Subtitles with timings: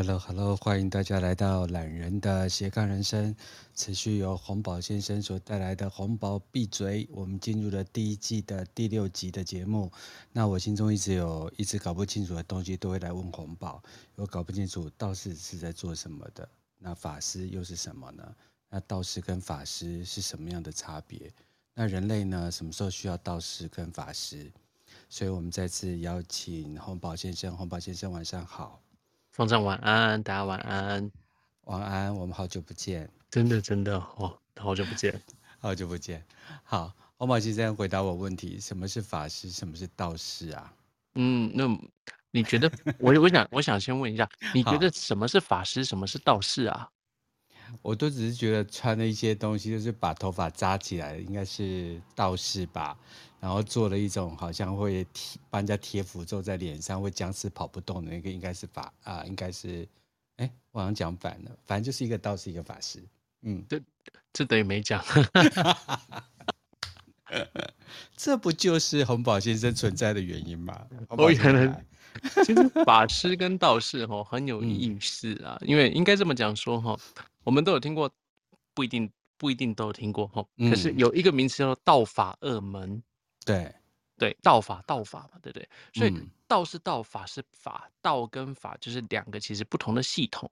[0.00, 3.34] Hello，Hello，欢迎大家来到懒人的斜杠人生，
[3.74, 7.08] 持续由红宝先生所带来的红宝闭嘴。
[7.10, 9.90] 我们进入了第一季的第六集的节目。
[10.30, 13.82] 那我心中一直有一直搞不清楚的东西，都会来问红宝。
[14.14, 18.36] 我搞不清楚道士是在做什么的，那法师又是什么呢？
[18.70, 21.34] 那道士跟法师是什么样的差别？
[21.74, 22.48] 那人类呢？
[22.52, 24.48] 什么时候需要道士跟法师？
[25.08, 27.56] 所以我们再次邀请红宝先生。
[27.56, 28.80] 红宝先生，晚上好。
[29.38, 31.12] 放上晚安，大家晚安，
[31.66, 32.12] 晚安。
[32.12, 35.14] 我们好久不见，真的真的哦，好久不见，
[35.60, 36.26] 好久不见。
[36.64, 39.48] 好，欧宝先生回答我问题：什么是法师？
[39.48, 40.74] 什么是道士啊？
[41.14, 41.68] 嗯，那
[42.32, 42.68] 你觉得？
[42.98, 45.84] 我我想我想先问一下， 你觉得什么是法师？
[45.84, 46.88] 什么是道士啊？
[47.80, 52.98] 我都只是觉得穿了一些东西，就是把头发扎起来，应该是道士吧。
[53.40, 59.86] 然后做了一种好像会贴帮人家贴符咒在脸上，会僵尸跑不动的那个，应该是法啊，应该是，
[60.36, 63.00] 哎，我好像讲反了，反正就是一个道士，一个法师。
[63.42, 63.80] 嗯，这
[64.32, 65.04] 这等于没讲。
[68.16, 70.86] 这不就是洪宝先生存在的原因吗？
[71.16, 71.86] 我原来
[72.44, 76.98] 其实法师跟道士哈很有意思啊，嗯、因为应该这么讲说哈，
[77.44, 78.10] 我们都有听过，
[78.74, 83.00] 不一定不一定都有听过哈，可是有一个名词叫做道法二门。
[83.48, 83.74] 对，
[84.18, 85.66] 对，道法道法嘛，对不对？
[85.94, 86.12] 所以
[86.46, 90.50] 道是道，法是法，道跟法就是两个其实不同的系统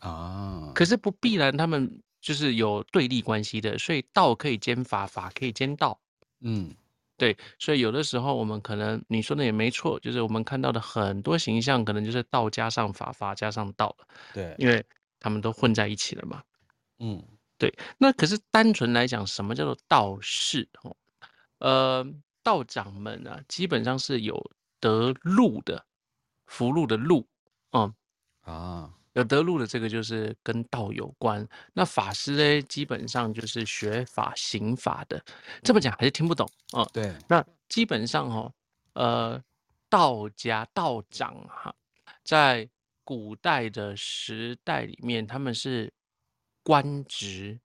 [0.00, 0.70] 啊。
[0.74, 5.98] 可是不必然他们就是有对立关系的，所以道可以兼法，法可以兼道。
[6.40, 6.74] 嗯，
[7.16, 7.34] 对。
[7.58, 13.96] 所以有的时候我们可能你说的也没错，就是我们看到的很多形象，可能就是道加上法，法加上道。
[14.34, 14.84] 对，因为
[15.18, 16.42] 他们都混在一起了嘛。
[16.98, 17.22] 嗯，
[17.56, 17.72] 对。
[17.96, 20.68] 那可是单纯来讲，什么叫做道士？
[20.82, 20.94] 哦，
[21.60, 22.06] 呃。
[22.46, 24.40] 道长们啊，基本上是有
[24.78, 25.84] 得禄的，
[26.46, 27.26] 福禄的禄，
[27.72, 27.92] 嗯
[28.42, 31.44] 啊，有得禄的这个就是跟道有关。
[31.72, 35.20] 那法师呢，基本上就是学法行法的。
[35.64, 36.88] 这么讲还是听不懂哦。
[36.92, 38.52] 对，那基本上哦，
[38.92, 39.42] 呃，
[39.88, 41.74] 道家道长哈，
[42.22, 42.68] 在
[43.02, 45.92] 古代的时代里面，他们是
[46.62, 47.58] 官职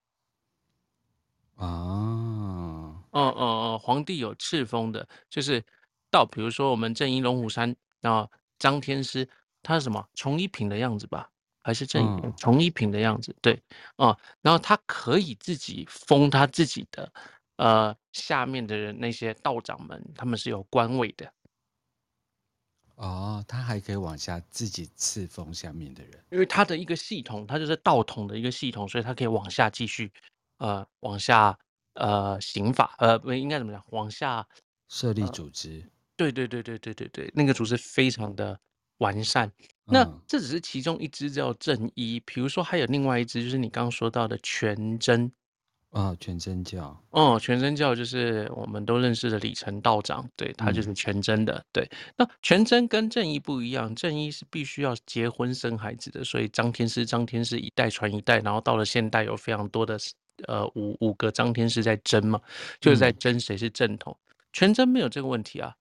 [1.57, 2.20] 啊。
[3.11, 5.63] 嗯嗯嗯，皇帝有赐封的，就是
[6.09, 8.27] 到比如说我们正一龙虎山啊，
[8.57, 9.27] 张天师
[9.61, 11.29] 他是什么从一品的样子吧，
[11.61, 13.35] 还是正一从一品的样子？
[13.41, 13.61] 对，
[13.97, 17.11] 啊，然后他可以自己封他自己的，
[17.57, 21.31] 呃，下面的人那些道长们，他们是有官位的。
[22.95, 30.11] 哦，他还可以往下自己赐封下面的人，因为他的一个系统，他就是道统的一个系统，所以他可以往下继续，
[30.59, 31.57] 呃，往下。
[31.93, 33.83] 呃，刑法呃，不应该怎么讲？
[33.89, 34.47] 往下
[34.87, 35.83] 设立组织，
[36.15, 38.59] 对对对对对对对，那个组织非常的
[38.99, 39.51] 完善。
[39.85, 45.29] 那这只是其中一支叫正一，比如说还有另外一支，就是你刚刚说到的全真
[45.89, 46.97] 啊，全真教。
[47.09, 51.61] 哦，全真教就是我们都认识的李成道长，对，他就是全真的。
[51.73, 59.97] 对，那全真跟正一不一样，正一是必须要结婚生孩子的，所以张天师张天师一代传一代，然后到了现代有非常多的。
[60.47, 62.41] 呃，五五个张天师在争嘛，
[62.79, 64.17] 就是在争谁是正统。
[64.29, 65.75] 嗯、全真没有这个问题啊，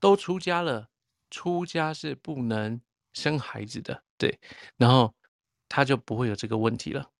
[0.00, 0.88] 都出家了，
[1.30, 2.80] 出家是不能
[3.12, 4.38] 生孩子的，对，
[4.76, 5.14] 然后
[5.68, 7.10] 他就不会有这个问题了。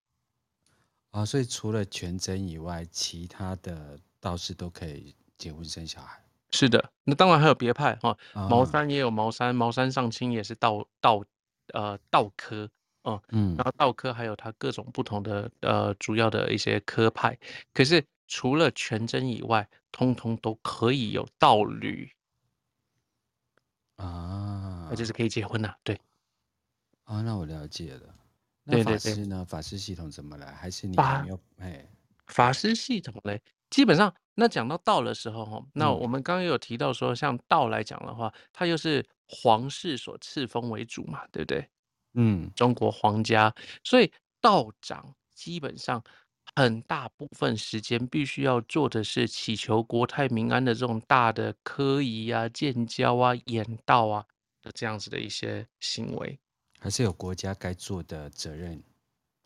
[1.11, 6.23] 啊，所以除了全真以外，其他的道士都可以结婚生小孩。
[6.51, 11.25] 是的，那当然还有别派哈，茅山也有茅山，茅山上清也是道道
[11.73, 12.71] 呃道科。
[13.07, 17.39] 哦，嗯，然后道科还有它各种不同的呃主要的一些科派，
[17.73, 22.11] 可是除了全真以外，通通都可以有道侣
[23.95, 25.99] 啊，那就是可以结婚了，对，
[27.05, 28.15] 啊，那我了解了。
[28.65, 29.25] 那法师呢？
[29.25, 30.53] 对对对，法师系统怎么来？
[30.53, 31.41] 还是你还没有？
[31.59, 31.89] 哎，
[32.27, 33.41] 法师系统嘞，
[33.71, 41.71] 基本上那讲到道的时候，哈，那我们刚刚有提到说，像道来讲的话，它又是皇室所赐封为主嘛，对不对？
[42.17, 43.55] 嗯，中国皇家，
[43.85, 44.11] 所以
[44.41, 46.03] 道长基本上
[46.55, 54.25] 很大部分时间必须要做的是祈求国泰民安的这种大的科仪啊、建交啊、演道啊
[54.63, 56.39] 的这样子的一些行为，
[56.81, 58.83] 还是有国家该做的责任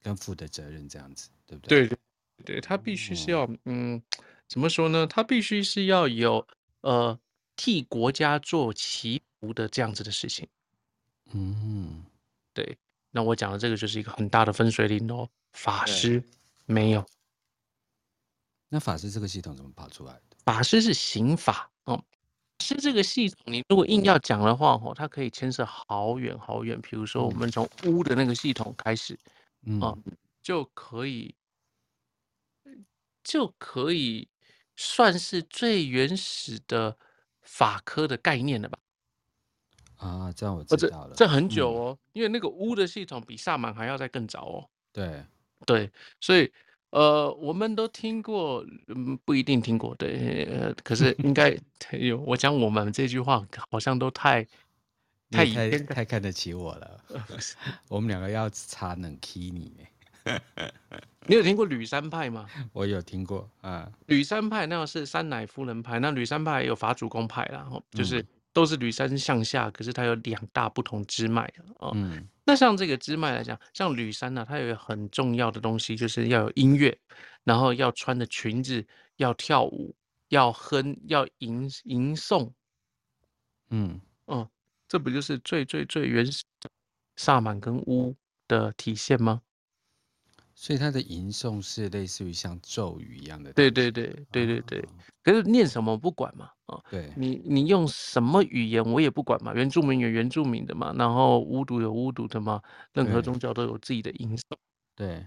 [0.00, 1.88] 跟负的责任这样子，对不对？
[1.88, 1.98] 对对
[2.44, 4.00] 对，他必须是要，嗯，
[4.48, 5.06] 怎么说呢？
[5.06, 6.46] 他必须是要有
[6.82, 7.18] 呃
[7.56, 10.48] 替国家做祈福的这样子的事情，
[11.32, 12.04] 嗯。
[12.52, 12.78] 对，
[13.10, 15.28] 那我讲的这个就是一个很大的分水岭哦。
[15.52, 16.22] 法师
[16.66, 17.04] 没有，
[18.68, 20.36] 那法师这个系统怎么跑出来的？
[20.44, 22.04] 法师是刑法哦，
[22.60, 26.80] 是这个系统，你如果硬要讲的话，哦，它可以牵涉好远好远。
[26.80, 29.18] 比如说，我们从巫的那个系统开始，
[29.62, 29.96] 嗯，啊，
[30.40, 31.34] 就可以，
[33.24, 34.28] 就可以
[34.76, 36.96] 算是最原始的
[37.42, 38.78] 法科的概念了吧？
[40.00, 41.14] 啊，这样我知道了。
[41.14, 44.68] 这，这很久哦，嗯，因为那个巫的系统比萨满还要再更早哦。
[44.92, 45.24] 对，
[45.64, 46.50] 对，所以。
[46.92, 51.56] 呃，我们都听过，嗯，不一定听过，对，呃，可是应该
[51.92, 52.18] 有。
[52.18, 54.44] 我讲我们这句话，好像都太
[55.30, 57.00] 太太太看得起我了。
[57.86, 59.72] 我们两个要查冷 key 你。
[61.26, 62.44] 你有听过吕山派吗？
[62.74, 63.88] 我有听过啊。
[64.06, 71.42] 吕山派那是三乃夫人派，那吕山派也有法主公派啦，就是都是吕山向下，可是它有两大不同支脉
[71.78, 71.92] 啊。
[71.94, 72.28] 嗯。
[72.44, 76.98] 那像这个支脉来讲，像吕山呢、啊，它有个很重要的东西，就是要有音乐，
[77.44, 78.84] 然后要穿的裙子，
[79.16, 79.94] 要跳舞，
[80.28, 82.50] 要哼，要吟吟诵。
[83.70, 84.48] 嗯嗯，
[84.88, 86.68] 这不就是最最最原始的
[87.16, 88.16] 萨满跟巫
[88.48, 89.42] 的体现吗？
[90.60, 93.50] 所以它的吟诵是类似于像咒语一样的。
[93.54, 94.80] 对对对对对对。
[94.80, 94.88] 哦、
[95.22, 96.50] 可是念什么不管嘛？
[96.66, 99.54] 啊、哦，对，你你用什么语言我也不管嘛。
[99.54, 102.60] 原住民有原住民的嘛，然后巫毒有巫毒的嘛。
[102.92, 104.42] 任何宗教都有自己的吟诵。
[104.94, 105.26] 对。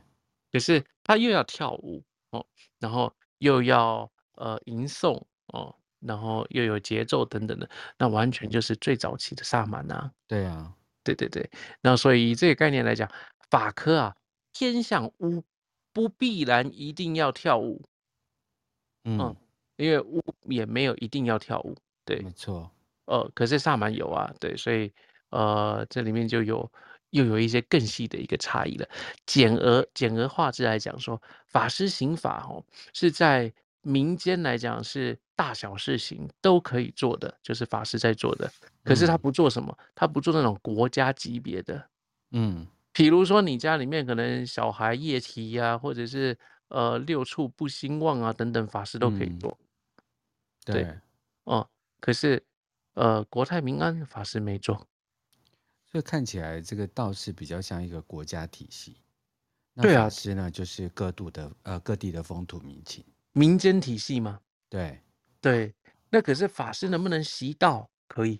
[0.51, 2.45] 可是他又要跳舞哦，
[2.77, 10.11] 然后又要呃吟诵哦，然后又有节奏等等的，那完全就是最早期的萨满啊。
[10.27, 10.71] 对啊，
[11.03, 11.49] 对对对。
[11.81, 13.11] 那所以以这个概念来讲，
[13.49, 14.15] 法科啊。
[14.53, 15.43] 偏向巫，
[15.91, 17.81] 不必然一定要跳舞，
[19.03, 19.35] 嗯，嗯，
[19.77, 22.71] 因为巫也没有一定要跳舞，对，没错，
[23.05, 24.93] 呃，可是萨满有啊，对，所以
[25.29, 26.71] 呃，这里面就有
[27.09, 28.87] 又有一些更细的一个差异了。
[29.25, 32.63] 简而简而化之来讲说，法师行法哦，
[32.93, 33.51] 是在
[33.81, 38.49] 民间来讲是大小事情都可以做的，就是法师在做的，
[38.83, 41.89] 可是他不做什么，嗯、他不做那种国家级别的，
[42.31, 42.67] 嗯。
[42.93, 46.37] 比如说，你家里面可能小孩夜啼呀，或者是
[46.67, 49.57] 呃六畜不兴旺啊等等，法师都可以做。
[49.97, 50.05] 嗯、
[50.65, 50.83] 对，
[51.45, 51.69] 哦、嗯，
[51.99, 52.41] 可是
[52.93, 54.87] 呃国泰民安法师没做，
[55.87, 58.97] 所以看起来这个道士比较像一个国家体系。
[59.81, 64.39] 对啊，法师呢就是各度的呃各地的风土民情，民间体系吗？
[64.69, 65.01] 对
[65.41, 65.73] 对，
[66.11, 67.89] 那可是法师能不能习道？
[68.07, 68.39] 可以。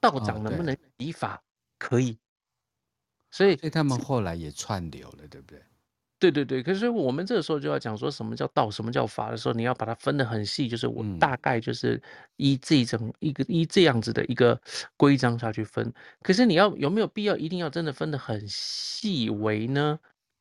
[0.00, 1.36] 道长能不能习法？
[1.36, 1.42] 哦、
[1.78, 2.18] 可以。
[3.34, 5.60] 所以，所以他们后来也串流了，对不对？
[6.20, 6.62] 对对对。
[6.62, 12.00] 可是我们这个时候就要讲说什么叫道，什么叫法的时候，你要把它分得很细，就是我大概就是
[12.36, 14.58] 依这种一个依这样子的一个
[14.96, 15.92] 规章下去分。
[16.22, 19.98] 可是你要有没有必要一定要真的分得很细微呢？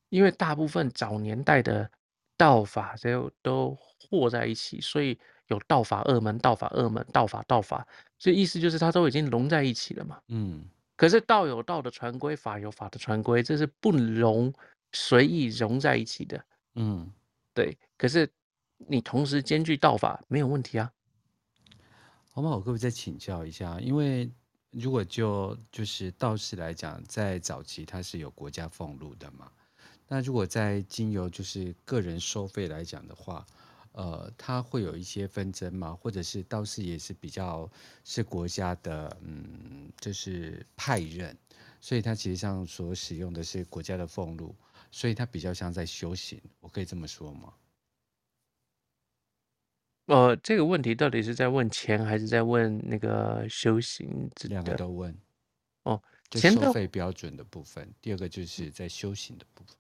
[0.10, 1.90] 因为大部分早年代的
[2.38, 5.18] 道法都都和在一起，所以
[5.48, 7.88] 有道法二门、道法二门、道法道法，
[8.20, 10.20] 所以意思就是它都已经融在一起了嘛。
[10.28, 10.64] 嗯。
[10.96, 14.54] 可是道有道的传规，法有法的传规，这是不容
[14.92, 16.46] 随意融在一起的。
[16.76, 17.12] 嗯，
[17.54, 17.78] 对。
[17.98, 18.30] 可是
[18.78, 20.92] 你同时兼具道法，没有问题啊。
[22.32, 22.50] 好吗？
[22.52, 23.80] 我可不可以再请教一下？
[23.80, 24.32] 因为
[24.72, 29.52] 如果就就是道士来讲，在早期他是有国家俸禄的嘛。
[30.08, 33.46] 那如果在经由就是个人收费来讲的话，
[33.94, 35.96] 呃，它会有一些纷争吗？
[35.96, 37.70] 或者是倒是也是比较
[38.04, 41.38] 是国家的，嗯，就是派任，
[41.80, 44.56] 所以它其实上所使用的是国家的俸禄，
[44.92, 47.54] 所以它比较像在修行，我可以这么说吗？
[50.08, 54.28] 呃，这个问题到底是在问钱还是在问那个修行？
[54.50, 55.16] 两个都问。
[55.84, 59.76] 哦，就收费标准的部分，第二个就是在修行的部分。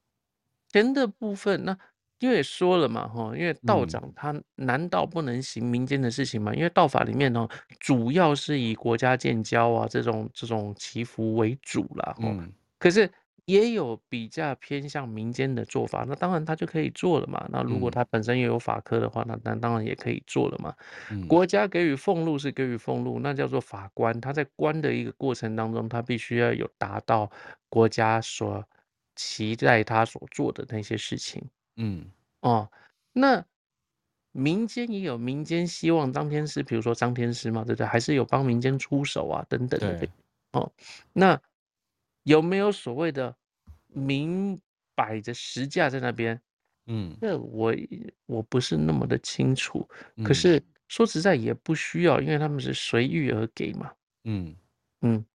[0.70, 1.76] 钱的部分，那。
[2.20, 6.54] 因为说了嘛，哈，因为道长他难道不能行民间的事情吗？
[6.54, 7.48] 因为道法里面呢，
[7.80, 12.48] 主要是以国家建交啊这种这种祈福为主啦，哈。
[12.80, 13.10] 可是
[13.46, 17.46] 也有比较偏向民间的做法，那当然他就可以做了嘛。
[17.50, 20.74] 那如果他本身也有法科的话，那那当然也可以做了嘛。
[21.28, 24.20] 国家给予俸禄是给予俸禄，那叫做法官。
[24.22, 27.30] 他在官的一个过程当中，他必须要有达到
[27.68, 28.64] 国家所
[29.16, 31.44] 期待他所做的那些事情。
[31.76, 32.06] 嗯
[32.42, 32.70] 哦，
[33.12, 33.44] 那
[34.32, 37.86] 民间也有民间希望张天师，比如说张天师嘛，对不对？
[37.88, 40.08] 还是有帮民间出手啊，等等的。
[40.52, 40.72] 哦，
[41.14, 41.40] 那
[42.24, 43.36] 有没有所谓的
[43.88, 44.60] 明
[44.96, 46.40] 摆着实价在那边？
[46.86, 47.74] 嗯，那我
[48.26, 49.88] 我不是那么的清楚。
[50.24, 53.92] 可是说实在也不需要，因为他们是随遇而给嘛。
[54.26, 54.56] 嗯
[55.02, 55.26] 嗯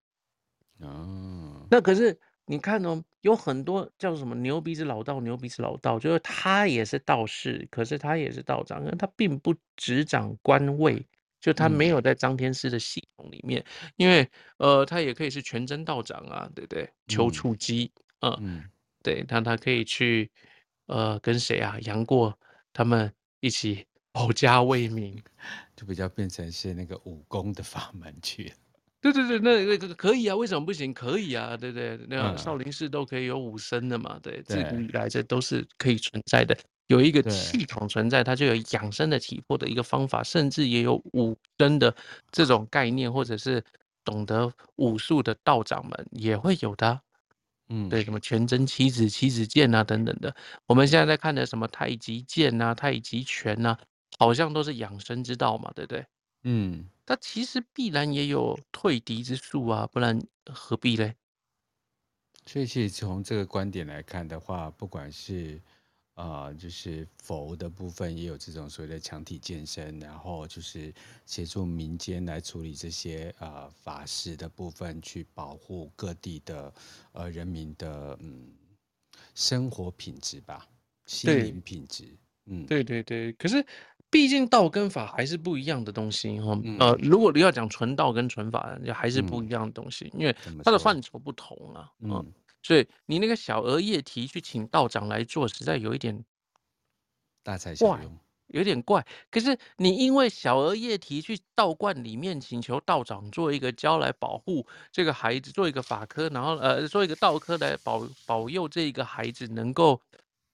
[0.80, 2.18] 哦，那可是。
[2.48, 11.06] 你看哦，有很多叫什么牛鼻子老道，牛鼻子老道，就是他也是道士，可是他也是道长，他并不执掌官位，
[11.40, 14.26] 就他没有在张天师的系统里面，嗯、因为
[14.56, 16.88] 呃，他也可以是全真道长啊，对不对？
[17.06, 18.64] 丘处机，嗯，嗯
[19.02, 20.30] 对，他他可以去
[20.86, 21.76] 呃跟谁啊？
[21.82, 22.38] 杨过
[22.72, 25.22] 他们一起保家卫民，
[25.76, 28.54] 就比较变成是那个武功的法门去。
[29.00, 30.92] 对对对，那那个可以啊，为什么不行？
[30.92, 31.96] 可以啊，对不对？
[32.08, 36.56] 那少林寺都可以有武僧的嘛，对，自古以来这都是可以存在的，
[36.88, 41.94] 有一个系统存在，它就有养生的体魄的一个方法，甚至也有武僧的
[42.32, 43.62] 这种概念，或者是
[44.04, 47.00] 懂得武术的道长们也会有的。
[47.68, 50.34] 嗯，对，什么全真七子、七子剑啊等等的，
[50.66, 53.78] 我们现在在看的什么太极剑啊、太极拳啊，
[54.18, 56.04] 好像都是养生之道嘛，对不对？
[56.42, 56.88] 嗯。
[57.08, 61.16] 他其实必然也有退敌之术啊，不然何必嘞？
[62.44, 65.58] 所以，其实从这个观点来看的话，不管是
[66.12, 70.92] 啊、呃，就是佛的部分，也有这种所谓的强体健身，然后就是
[71.24, 76.74] 协助民间来处理这些啊、呃、法事的部分，去保护各地的
[77.12, 78.52] 呃人民的嗯
[79.34, 80.68] 生活品质吧，
[81.06, 82.14] 心灵品质。
[82.44, 83.64] 嗯，对对对，可是。
[84.10, 90.34] 毕竟道跟法还是不一样的东西哈，呃，如果你要讲纯道跟纯法，就还是不一样的东西，因为
[90.64, 96.24] 它的范畴不同啊，嗯，所以你那个小额业题去请道长来做，实在有一点
[97.42, 99.06] 大材小用，有点怪。
[99.30, 110.00] 可是你因为小额业题去道观里面请求道长做一个教来保护这个孩子，做一个法科，然后呃做一个道科来保保佑这个孩子能够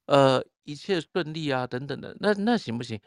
[0.07, 3.01] 呃一切顺利啊等等的，那那行不行？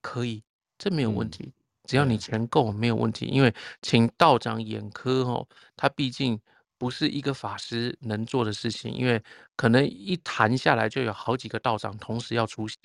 [0.00, 0.42] 可以，
[0.78, 1.52] 这没有问题，
[1.84, 3.26] 只要你钱够，没有问题。
[3.26, 6.40] 因为请道长眼科哦，他毕竟
[6.78, 9.22] 不是一个法师能做的事情，因为
[9.56, 12.78] 可能一谈下来就有好几个道长同时要出席。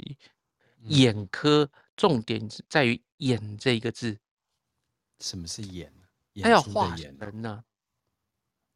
[0.87, 4.17] 眼科重点在于“眼”这一个字。
[5.19, 5.91] 什么是眼？
[6.41, 7.63] 他要化神呢？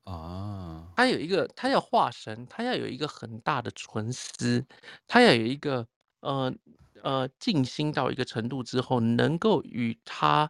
[0.05, 4.65] 啊，他有一个，他要化神，他要有一个很大的存思，
[5.05, 5.85] 他要有一个
[6.21, 6.53] 呃。
[7.03, 10.49] 呃，静心到一个程度之后，能够与他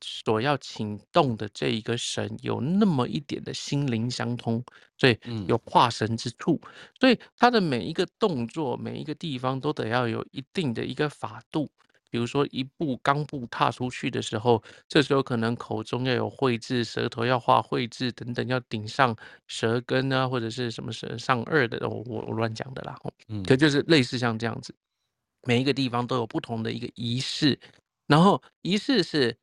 [0.00, 4.62] 所要请动的这一个神有那么一点的心灵相通，
[4.96, 6.60] 所以有化神之处。
[6.62, 11.68] 嗯、所以他的每一个动作，每一个地方都得要有一定的一个法度。
[12.10, 19.14] 比如说一步刚步踏出去的时候，这时候可能口中要有绘字，舌头要画绘字等等，要顶上
[19.46, 22.96] 舌根啊，或者是什么舌上颚的，我我乱讲的啦。
[23.28, 24.74] 嗯，可就是类似像这样子。
[25.48, 27.58] 每一个地方都有不同的一个仪式，
[28.06, 29.34] 然后仪式是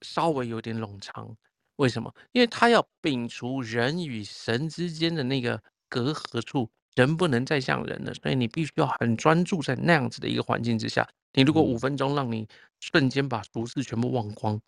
[0.00, 1.36] 稍微有点冗长。
[1.76, 2.10] 为什么？
[2.32, 11.06] 因为他要摒除人与神之间的那个隔阂处，人不能再像人了，所以你必须要很专注在那样子的一个环境之下。
[11.34, 12.48] 你如果五分钟让你
[12.80, 14.58] 瞬间把俗事全部忘光，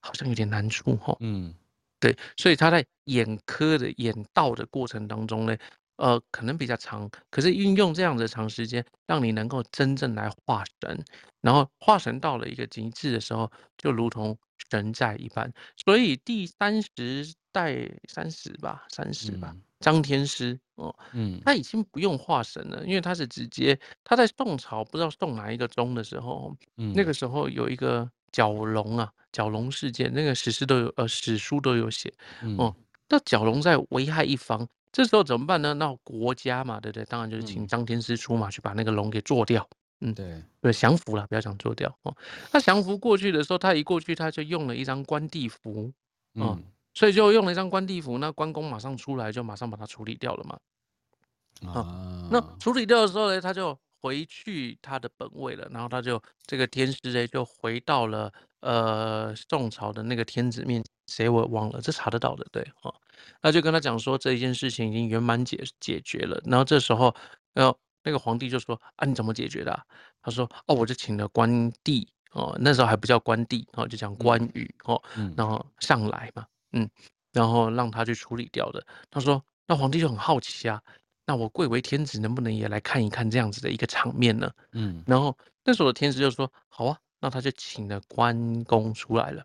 [0.00, 1.16] 好像有点难处哈。
[1.18, 1.52] 嗯，
[1.98, 5.56] 对，所以他在演科的演道的过程当中呢。
[5.96, 11.04] 呃，可能比较长，可是运用这样的长时间，让你能够真正来化神，
[11.40, 14.36] 然后化神到了一个极致的时候，就如同
[14.70, 15.52] 神在一般。
[15.76, 32.12] 所以第三十代三十吧，三十吧，张天师哦，嗯，他已经不用化神了，因为他是直接他在宋朝不知道宋哪一个宗的时候，嗯，那个时候有一个蛟龙啊，蛟龙事件，那个史诗都有，呃，史书都有写，
[32.58, 32.74] 哦，
[33.08, 34.68] 那蛟龙在危害一方。
[34.94, 35.74] 这时候怎么办呢？
[35.74, 37.04] 那国家嘛，对不对？
[37.06, 39.68] 当然就是请张天师出马去把那个龙给做掉。
[40.00, 42.16] 嗯，对对，降服了，不要讲做掉哦。
[42.52, 45.92] 他降服过去的时候，他一过去他就用了一张关帝符，
[46.34, 46.62] 嗯，
[46.94, 51.72] 所以就用了一张关帝符，那关公马上出来就马上把他处理掉了嘛。
[51.72, 60.92] 啊，那处理掉的时候呢，他就回去他的本位了，然后他就这个天师呢就回到了呃宋朝的那个天子面前。
[61.06, 62.92] 谁我忘了，这查得到的，对，哈，
[63.42, 66.40] 那就跟他讲说这一件事情已经圆满解解决了。
[66.44, 67.14] 然后这时候，
[67.52, 69.84] 然后那个皇帝就说啊，你怎么解决的啊？
[70.22, 75.02] 他说哦，我就请了关帝哦，那时候还不叫关帝哦，就讲关羽哦，
[75.36, 76.88] 然后上来嘛，嗯，
[77.32, 78.84] 然后让他去处理掉的。
[79.10, 80.82] 他说，那皇帝就很好奇啊，
[81.26, 84.50] 那我贵为天子，能不能也来看一看这样子的一个场面呢？
[84.72, 89.44] 嗯，然后那时候的天子就说好啊，那他就请了关公出来了。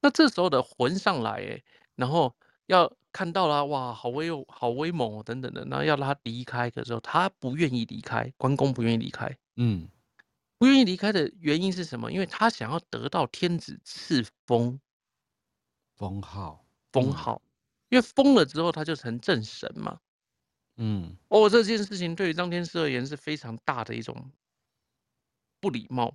[0.00, 1.62] 那这时候的魂上来，哎，
[1.96, 2.34] 然后
[2.68, 9.88] 要看到了，哇，好威哦，好威猛哦，等等的，然后要他离开的时候，他不愿意离开，关公不愿意离开，嗯，
[10.58, 12.12] 不愿意离开的原因是什么？
[12.12, 14.78] 因为他想要得到天子赐封，
[15.96, 17.40] 封号，封号，
[17.88, 19.98] 因为封了之后他就成正神嘛，
[20.76, 24.30] 嗯，哦，这件事情对于张天师而言是非常大的一种
[25.58, 26.14] 不礼貌，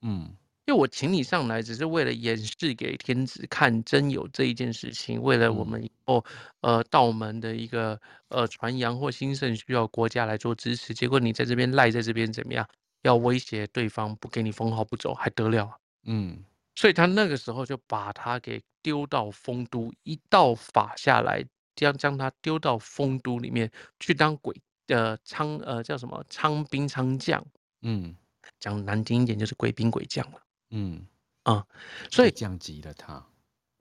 [0.00, 0.36] 嗯。
[0.66, 6.24] 因为我请你上来，只是为了演示给天子看，真有这一件事情，为了我们以后、
[6.62, 10.92] 嗯、呃道门的一个呃传扬或兴盛，需要国家来做支持。
[10.92, 12.68] 结果你在这边赖在这边怎么样？
[13.02, 15.70] 要威胁对方不给你封号不走，还得了？
[16.02, 16.42] 嗯，
[16.74, 21.44] 所以他那个时候就把他给丢到丰都，一道法下来，
[21.76, 23.70] 将将他丢到丰都里面
[24.00, 27.46] 去当鬼呃仓呃叫什么仓兵仓将。
[27.82, 28.16] 嗯，
[28.58, 30.40] 讲难听一点就是鬼兵鬼将了。
[30.70, 31.06] 嗯。
[31.46, 31.64] 啊，
[32.10, 33.24] 所以降级了他，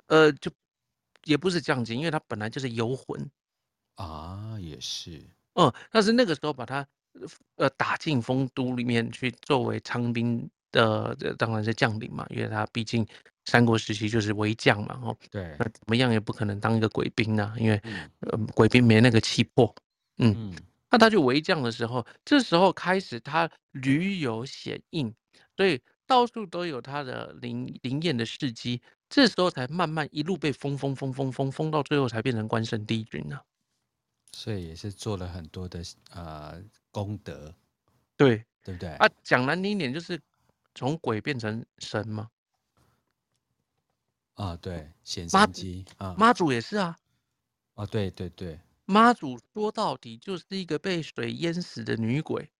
[0.06, 0.51] 呃，就
[1.24, 3.27] 也不是降级，因为他本来就是游魂
[3.96, 5.20] 啊，也是，
[5.56, 6.88] 嗯，但是那个时候把他
[7.56, 13.04] 呃打进丰都里面去，作为仓兵的，当然是将领嘛，因为他毕竟
[13.46, 19.74] 三国时期就是为将嘛，哦，对，那怎么样也不可能当一个鬼兵啊，因为、嗯、呃鬼兵没那个气魄，
[20.20, 20.56] 嗯，嗯，
[20.92, 25.12] 那他去为将的时候，这时候开始他屡有显应，
[25.58, 25.82] 所以。
[26.08, 33.44] 到处都有他的灵灵验的事迹，这时候才慢慢一路被封封封封封封到最后才变成关圣帝君呢、啊。
[34.32, 35.82] 所以也是做了很多的
[36.12, 37.54] 呃功德，
[38.18, 38.90] 对对不对？
[38.96, 40.22] 啊，讲难听一点就是
[40.74, 42.30] 从鬼变成神嘛。
[44.34, 46.98] 啊，对，显神机啊，妈祖也是啊。
[47.76, 52.52] 啊，对对对，妈祖说到底就是一个被水淹死的女鬼。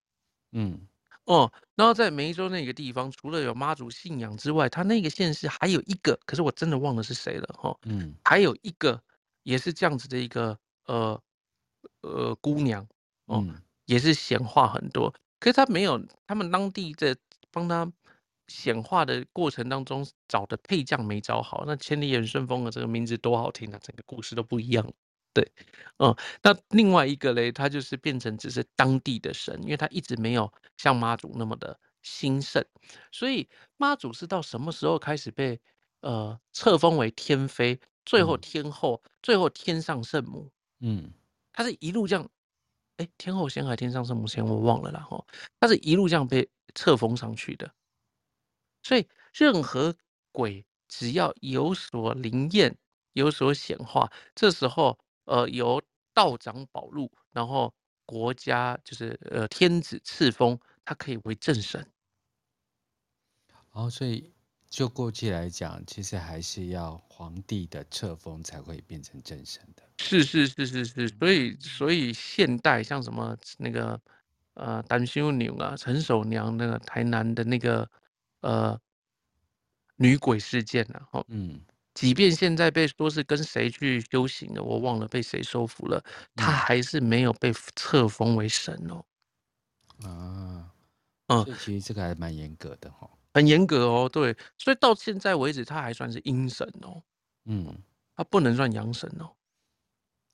[0.52, 0.88] 嗯。
[1.26, 7.76] 哦，然后在梅州那个地方，除了有妈祖信仰之外，他那个县市还有一个，可是我真的忘了是谁了哈。
[7.86, 9.02] 嗯，还有一个
[9.44, 11.20] 也是这样子的一个呃
[12.02, 12.88] 呃姑娘，
[13.26, 13.56] 哦，嗯、
[13.86, 17.16] 也是显化很多，可是他没有他们当地在
[17.52, 17.92] 帮他
[18.48, 24.94] 显化的过程当中找的配将没找好，那千里眼顺风的这个名字多好听啊，整个故事都不一样。
[25.36, 25.52] 对，
[25.98, 32.66] 嗯，那另外一个嘞，他就是变成只是当地的神，因为他一直没有像妈祖那么的兴盛，
[33.12, 35.60] 所以妈祖是到什么时候开始被
[36.00, 40.50] 呃册封为天妃，最后天后，嗯、最后天上圣母，
[40.80, 41.12] 嗯，
[41.52, 42.30] 他是一路这样，
[42.96, 45.22] 哎，天后先还天上圣母先，我忘了啦哈，
[45.60, 47.70] 他是一路这样被册封上去的，
[48.84, 49.94] 所以任何
[50.32, 52.78] 鬼只要有所灵验，
[53.12, 54.98] 有所显化，这时候。
[55.26, 55.82] 呃，由
[56.14, 57.74] 道长保路，然后
[58.06, 61.86] 国家就是呃天子赐封，他可以为正神。
[63.72, 64.32] 哦，所以
[64.70, 69.84] 就过去来讲，其实还是要皇帝的册封才会变成正神的。
[69.98, 74.00] 是是是是是，所以所以现代像什么那个
[74.54, 77.90] 呃陈守娘啊、陈守娘那个台南的那个
[78.42, 78.80] 呃
[79.96, 81.60] 女鬼事件啊，哦，嗯。
[81.96, 86.04] 即便现在被说是跟谁去修行的，我忘了被谁收服了，
[86.36, 89.04] 他还是没有被册封为神哦。
[90.04, 90.72] 啊，
[91.28, 94.10] 嗯，其实这个还蛮严格的哈，很严格哦。
[94.10, 97.02] 对，所以到现在为止，他还算是阴神哦。
[97.46, 97.82] 嗯，
[98.14, 99.32] 他不能算阳神哦。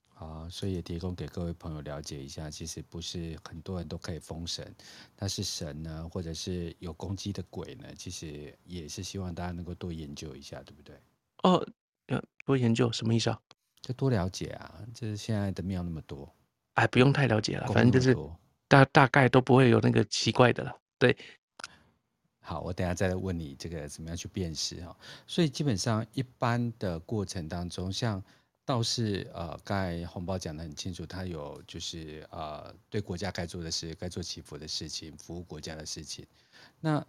[0.08, 4.74] 好，所以也提供给各位朋友了解一下，其实不是很多人都可以封神，
[5.14, 11.00] 但是神呢，或者是有攻击的鬼呢，其实也是希望大家能够多研究一下，对不对？
[11.42, 11.66] 哦，
[12.44, 13.40] 多研究什么意思啊？
[13.80, 14.78] 就多了解啊！
[14.94, 16.32] 就是现在的庙那么多，
[16.74, 18.16] 哎，不用太了解了，反正就是
[18.68, 20.76] 大大概都不会有那个奇怪的了。
[20.98, 21.16] 对，
[22.40, 24.96] 好，我等下再来问你这个怎么样去辨识哈。
[25.26, 28.22] 所以基本上一般的过程当中，像
[28.64, 36.24] 道士呃，刚才红包讲的很清楚，他有就是呃，对国家该做的事，该做祈福的事情，服务国家的事情。
[36.78, 37.04] 那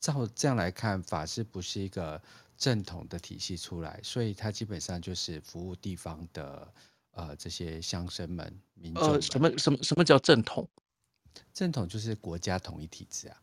[0.00, 2.20] 照这样来看，法师不是一个。
[2.56, 6.72] 正统的体系出来，所以它基本上就是服务地方的
[7.10, 9.12] 呃这些乡绅们、民众们。
[9.14, 10.68] 呃，什么什么什么叫正统？
[11.52, 13.42] 正统就是国家统一体制啊。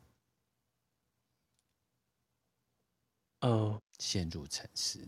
[3.42, 5.08] 呃，陷入沉思。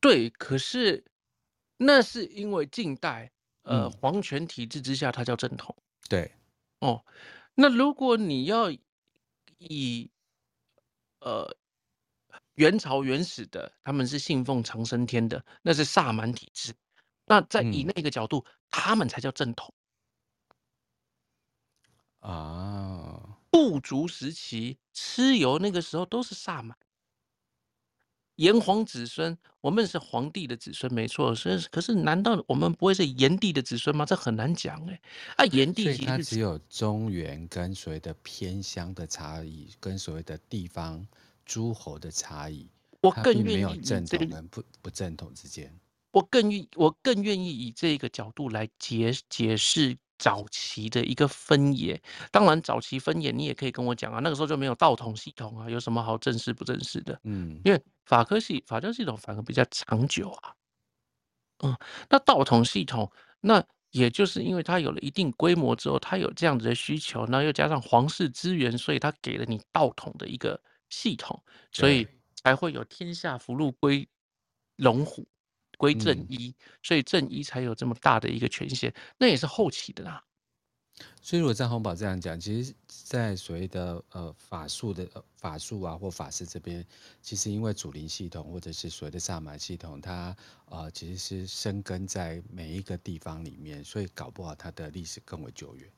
[0.00, 1.04] 对，可是
[1.78, 5.74] 那是因为近代呃、嗯、皇权体制之下，它叫正统。
[6.08, 6.32] 对，
[6.78, 7.04] 哦，
[7.54, 8.70] 那如果你要
[9.58, 10.10] 以
[11.20, 11.56] 呃。
[12.56, 16.74] 元朝原始的，他们是信奉长生天的，那是萨满体制。
[17.26, 19.72] 那在以那个角度，嗯、他们才叫正统
[22.20, 23.38] 啊。
[23.50, 26.76] 部族时期蚩尤那个时候都是萨满，
[28.36, 31.34] 炎黄子孙，我们是皇帝的子孙，没错。
[31.34, 34.04] 是，可是难道我们不会是炎帝的子孙吗？
[34.06, 35.00] 这很难讲哎。
[35.36, 41.06] 啊，炎帝其实他只有中原跟所谓的偏乡的差异，跟所谓的地方。
[41.46, 42.68] 诸侯的差异，
[43.00, 45.74] 我更愿意没有正统跟不不正统之间。
[46.10, 52.02] 我更愿我更愿意以这个角度来解解释早期的一个分野。
[52.30, 57.20] 当然，早期分野你也可以跟我讲啊，那个时候就没有道统系统啊，有什么好正式不正式的？
[57.24, 60.54] 嗯，因为法科系法教系统反而比较长久啊。
[61.62, 61.76] 嗯，
[62.08, 74.08] 那道统系统，那也就是因为它有了一定规模之后，它有这样子的需求，那又加上皇室资源，所以它给了你道统的一个系统，所以才会有天下福禄归
[74.76, 75.26] 龙虎。
[75.78, 80.24] 归正一，嗯，所以正一才有这么大的一个权限，那也是后期的啦。
[81.20, 86.82] 所以如果张宏宝这样讲，其实，在所谓的呃法术的法术啊或法师这边，
[87.20, 95.92] 其实因为祖灵系统或者是所谓的萨满系统，它呃其实是生根在每一个地方里面，所以搞不好它的历史更为久远。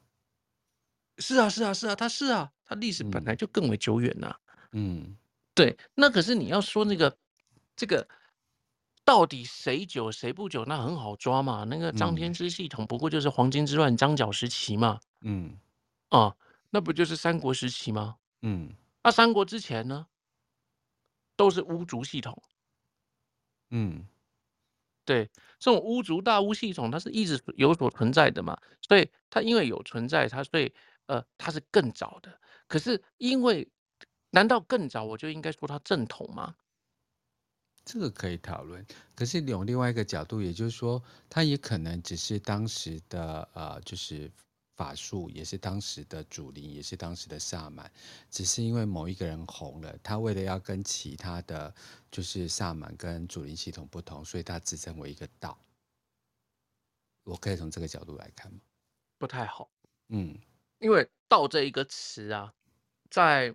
[1.18, 4.40] 是啊，是啊，是啊，它是啊，它历史本来就更为久远呐，啊。
[4.72, 5.16] 嗯，
[5.54, 5.76] 对。
[5.94, 7.16] 那可是你要说那个
[7.76, 8.09] 这个。
[9.04, 10.66] 到底谁久谁不久？
[10.66, 11.64] 那很好抓嘛。
[11.64, 15.00] 那个张天师系统不过就是黄巾之乱张角时期嘛。
[15.22, 15.59] 嗯，
[16.11, 16.37] 啊，
[16.68, 18.18] 那不就是三国时期吗？
[18.42, 18.70] 嗯，
[19.02, 20.07] 那三国之前呢，
[21.37, 22.42] 都是巫族系统。
[23.70, 24.07] 嗯，
[25.07, 28.61] 对，这种巫族大巫系统，它是一直有所存在的嘛。
[28.83, 30.70] 所以它因为有存在，它所以
[31.07, 32.38] 呃，它是更早的。
[32.66, 33.66] 可是因为，
[34.31, 36.55] 难道更早我就应该说他正统吗？
[37.85, 44.31] 这个可以讨论，可是有另外一个角度，也就是说，他也可能只是当时的呃，就是
[44.77, 47.91] 法术，也是当时的主灵，也是当时的萨满，
[48.31, 51.75] 只是因为某一个人红了，他为了要跟其他的
[52.11, 55.59] 就是萨满跟主灵系统不同，所以他自称为一个道。
[57.25, 58.61] 我可以从这个角度来看吗？
[59.17, 59.71] 不太好，
[60.09, 60.38] 嗯，
[60.79, 62.53] 因为“道”这一个词啊，
[63.09, 63.55] 在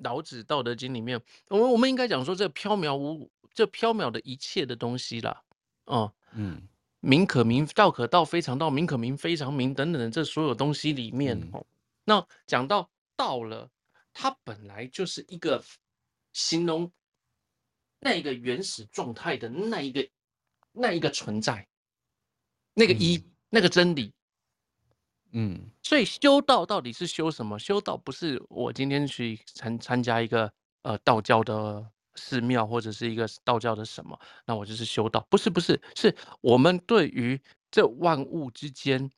[0.00, 3.30] 老子《道德经》里面，我们我们应该讲说这缥缈无。
[3.52, 5.42] 这缥缈的一切的东西啦，
[5.86, 6.62] 哦，嗯，
[7.00, 11.64] 名可名，道可道，非常道；名可名，非常名，等等的这所有东西里面，哦，嗯，
[12.04, 13.68] 那讲到道了，
[14.14, 15.62] 它本来就是一个
[16.32, 16.90] 形容
[17.98, 20.08] 那个原始状态的那一个
[20.70, 21.66] 那一个存在，
[22.72, 24.14] 那个一，嗯，那个真理，
[25.32, 27.58] 嗯，所以修道到底是修什么？
[27.58, 31.90] 修道不是我今天去参参加一个呃道教的。
[32.16, 37.40] 寺庙或者是一个道教的什么，那我就是修道，不是不是，是我们对于
[37.70, 39.10] 这万物之间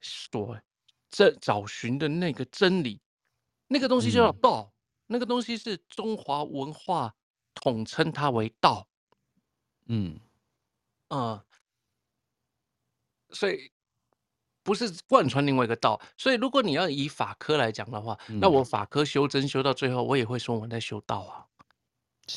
[0.00, 0.60] 所
[1.08, 3.00] 这找寻的那个真理，
[3.68, 4.74] 那个东西就叫道，嗯、
[5.06, 7.14] 那个东西是中华文化
[7.54, 8.88] 统称它为道，
[9.86, 10.18] 嗯，
[11.06, 11.44] 啊、呃，
[13.30, 13.70] 所以
[14.62, 21.46] 不是贯穿另外一个道，所以如果你要以法科来讲的话，那我法科修真修到最后，我也会说我在修道啊。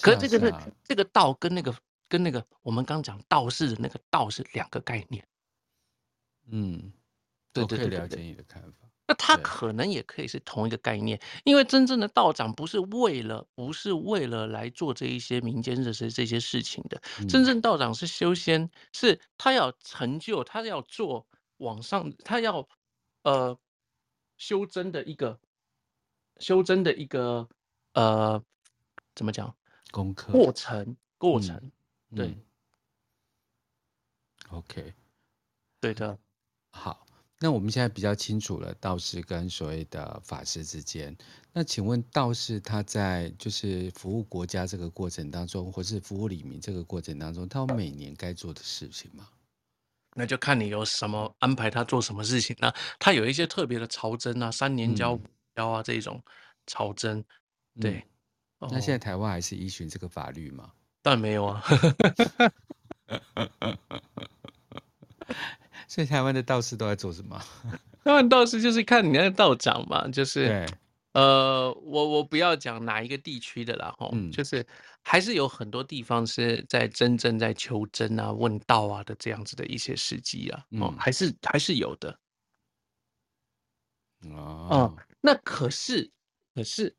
[0.02, 1.76] 可是这个是，是、啊、这个道跟那个
[2.08, 5.26] 跟那个我们刚讲道士的那个道是两个概念。
[6.48, 6.92] 嗯，
[7.54, 8.88] 对对对，了解你的看法。
[9.06, 17.02] 那他可能也可以是同一个概念，因为真正的道长不是为了不是为了来做这一些民间的这这些事情的。
[17.28, 21.28] 真正道长是修仙，是他要成就，他要做
[21.64, 22.68] 往上，他要
[23.24, 23.58] 呃
[24.38, 25.40] 修真的一个
[26.40, 27.50] 修真的一个
[27.94, 28.44] 呃
[29.16, 29.56] 怎么讲？
[29.92, 31.56] 功课过程过程，
[32.10, 32.44] 嗯、对、嗯、
[34.50, 34.94] ，OK，
[35.80, 36.18] 对的。
[36.72, 37.06] 好，
[37.40, 41.16] 那我们现在比较清楚了道士跟所谓的法师之间。
[41.52, 49.30] 那请问道士他在就是服务国家这个过程当中，或是服务李民这个过程当中，他有每年该做的事情吗？
[50.16, 52.56] 那就看你有什么安排，他做什么事情。
[52.60, 55.20] 那他有一些特别的朝征啊，三年交
[55.56, 56.22] 交啊这种
[56.66, 57.20] 朝征，
[57.76, 57.92] 嗯、对。
[57.94, 58.04] 嗯
[58.72, 60.72] 那现在台湾还是依循这个法律吗？
[61.02, 61.62] 当然没有啊，
[65.86, 67.38] 所以台湾的道士都在做什么？
[68.06, 70.66] 台湾道士就是看你那个道长嘛，就是，
[71.12, 74.66] 呃，我我不要讲哪一个地区的啦，吼、嗯，就是
[75.04, 82.18] 还是有很多地方是在真正在求真啊、问道啊的这样子的一些时机啊，哦、嗯，还是还是有的。
[84.32, 86.10] 哦、嗯，那可是
[86.56, 86.96] 可是。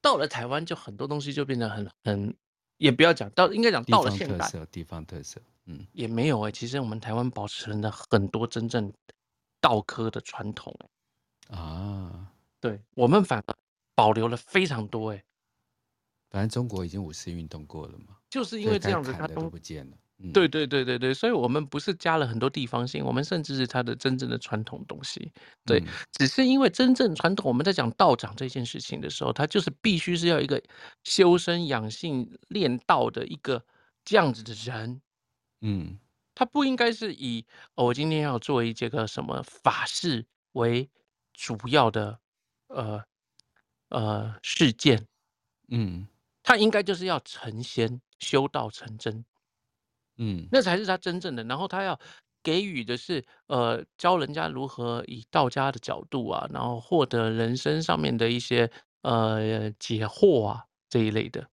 [0.00, 2.32] 到了台湾，就很多东西就变得很很，
[2.76, 6.52] 也不要讲到，应该讲到了现代，地方特色，地方特色，嗯，也没有哎、欸。
[6.52, 8.92] 其实我们台湾保持了很多真正
[9.60, 13.56] 道科的传统哎、欸，啊，对，我们反而
[13.96, 15.24] 保留了非常多哎、欸。
[16.30, 19.96] 反正中国已经五四运动过了嘛，就是因为这样子，它都不见了。
[20.20, 25.32] 嗯、对对对对对，所以我们不是加了很多地方性，我们甚至是它的真正的传统东西。
[25.64, 30.60] 对，嗯、只是因为真正传统，我们在讲道长这件事情的时候，他就是必须是要一个
[31.04, 33.64] 修身养性、练道的一个
[34.04, 35.00] 这样子的人。
[35.60, 35.96] 嗯，
[36.34, 40.90] 他不应该是以、哦、我今天要做一这个什么法事为
[41.32, 42.18] 主要的
[42.66, 43.04] 呃
[43.90, 45.06] 呃事件，
[45.68, 46.08] 嗯，
[46.48, 49.22] 它应该就是要成仙、修道成真，
[50.16, 51.44] 嗯，那才是他真正的。
[51.44, 52.00] 然后他要
[52.42, 58.70] 给予的是呃教人家如何以道家的角度啊，然后获得人生上面的一些
[59.02, 61.46] 呃解惑啊这一类的。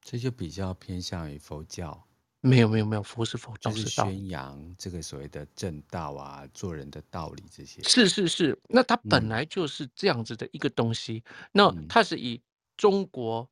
[0.00, 2.02] 这就比较偏向于佛教，
[2.40, 7.82] 没有没有没有，佛是佛，道是是道，宣扬这个所谓的正道啊，做人的道理这些。
[7.82, 12.40] 是是是，那它本来就是这样子的一个东西，嗯、那它是以
[12.78, 13.46] 中国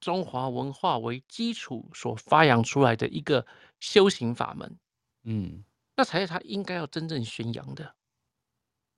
[0.00, 3.46] 中华文化为基础所发扬出来的一个
[3.80, 4.78] 修行法门，
[5.24, 5.64] 嗯，
[5.96, 7.94] 那才是他应该要真正宣扬的，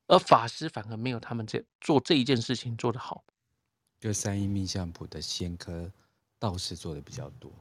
[0.07, 3.25] 而法师反而没有他们这做这一件事情做得好，
[4.01, 5.93] 就三一命相谱的仙科。
[6.41, 7.53] 道士做的比较多，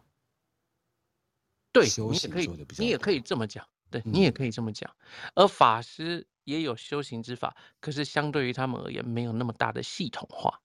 [1.71, 4.95] 对，修行做的比较多，你也可以，你也可以这么讲，对、嗯、你也可以这么讲。
[5.33, 10.61] 而法师也有修行之法，可是相对于他们而言，没有那么大的系统化。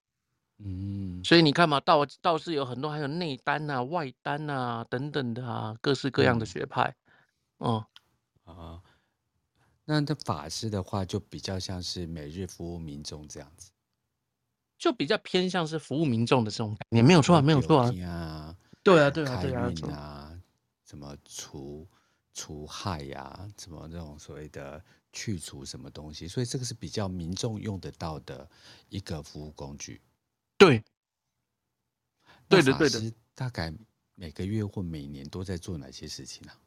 [0.59, 6.95] 嗯，所以你看嘛，道道士有很多，还有内丹啊、外丹啊等等的啊，各式各样的学派。
[7.59, 7.85] 哦，
[8.47, 8.83] 嗯啊，
[9.85, 13.71] 那这法师的话，就比较像是每日服务民众这样子。
[14.79, 17.91] 就比较偏向是服务民众的这种，也没有错啊，没有错啊。
[17.91, 20.41] 对啊，对啊，对啊，开运啊，
[20.85, 21.89] 什么除
[22.35, 28.49] 除害呀、啊，什么这种所谓的去除什么东西，所以这个是比较民众用得到的
[28.89, 30.01] 一个服务工具。
[30.63, 30.85] 对，
[32.49, 33.13] 对的，对的。
[33.35, 33.75] 大概
[34.15, 36.59] 每个月或每年都在做哪些事情呢、啊？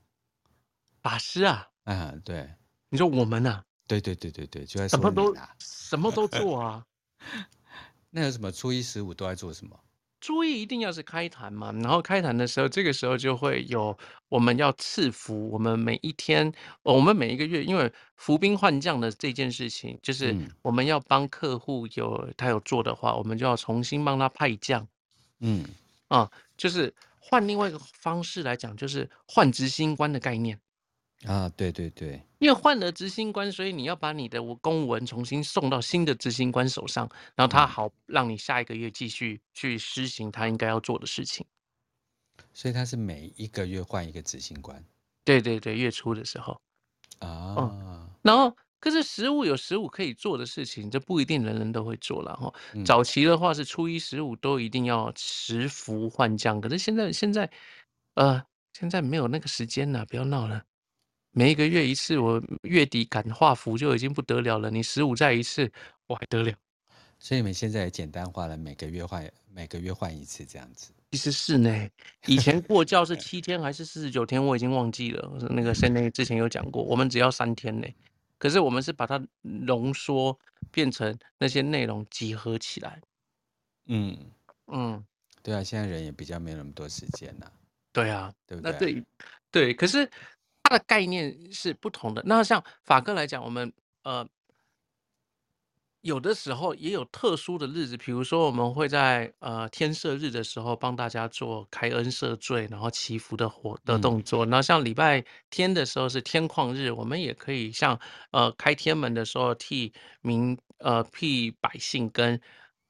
[1.02, 2.54] 法师啊，嗯，对，
[2.90, 3.66] 你说我们呢、啊？
[3.88, 6.86] 对对对对对，就在什么都什么都做啊。
[8.10, 9.80] 那有什么初一十五都在做什么？
[10.26, 13.96] 初一一定要是开坛嘛，然后开坛的时候，这个时候就会有
[14.28, 15.48] 我们要赐福。
[15.52, 24.88] 我们每一天，我们每一个月，因为扶兵换将的这件事情，就是我们要帮客户有他有做的话，我们就要重新帮他派将。
[25.42, 25.64] 嗯
[26.08, 30.60] 啊，就是换另外一个方式来讲，就是换执行官的概念。
[31.24, 41.46] 啊，对对对，因为换了执行官，所以你要把你的公文重新送到新的执行官手上，然后他好让你下一个月继续去施行他应该要做的事情。
[42.54, 44.84] 所以他是每一个月换一个执行官。
[45.24, 46.62] 对对对，月初的时候
[47.20, 52.54] 啊、嗯，然后可是十五有十五可以做的事情，这不一定人人都会做了哈。
[52.86, 57.50] 早期的话是初一十五都一定要持符换将，可是现在现在
[58.14, 60.64] 呃现在没有那个时间了，不要闹了。
[61.38, 64.72] 每一个月一次，我月底赶画符就已经不得了了。
[64.72, 65.70] 你十五再一次，
[66.08, 66.54] 我还得了？
[67.20, 70.94] 所以你们现在也简单化了，每个月换，每个月换一次这样子。
[71.12, 71.90] 其实是呢，
[72.28, 75.30] 以前过教是七天还是四十九天，我已经忘记了。
[75.50, 77.88] 那个现在之前有讲过，我们只要三天呢。
[78.38, 80.40] 可是我们是把它浓缩
[80.72, 83.02] 变成那些内容集合起来。
[83.88, 84.18] 嗯
[84.68, 85.04] 嗯，
[85.44, 87.52] 对啊，现在人也比较没有那么多时间了。
[87.92, 88.72] 对啊，对不对？
[88.72, 89.04] 那对
[89.52, 90.10] 对，可是。
[90.66, 92.24] 它的概念是不同的。
[92.26, 93.72] 那像法哥来讲，我们
[94.04, 94.28] 呃
[96.02, 104.44] 有的时候也有特殊的日子，比如说我们会在呃天赦日的时候帮大家做开恩赦罪，然后祈福的活的动作。
[104.46, 108.00] 然后像礼拜天的时候是天旷日，我们也可以像
[108.32, 112.42] 呃开天门的时候替民呃替百姓跟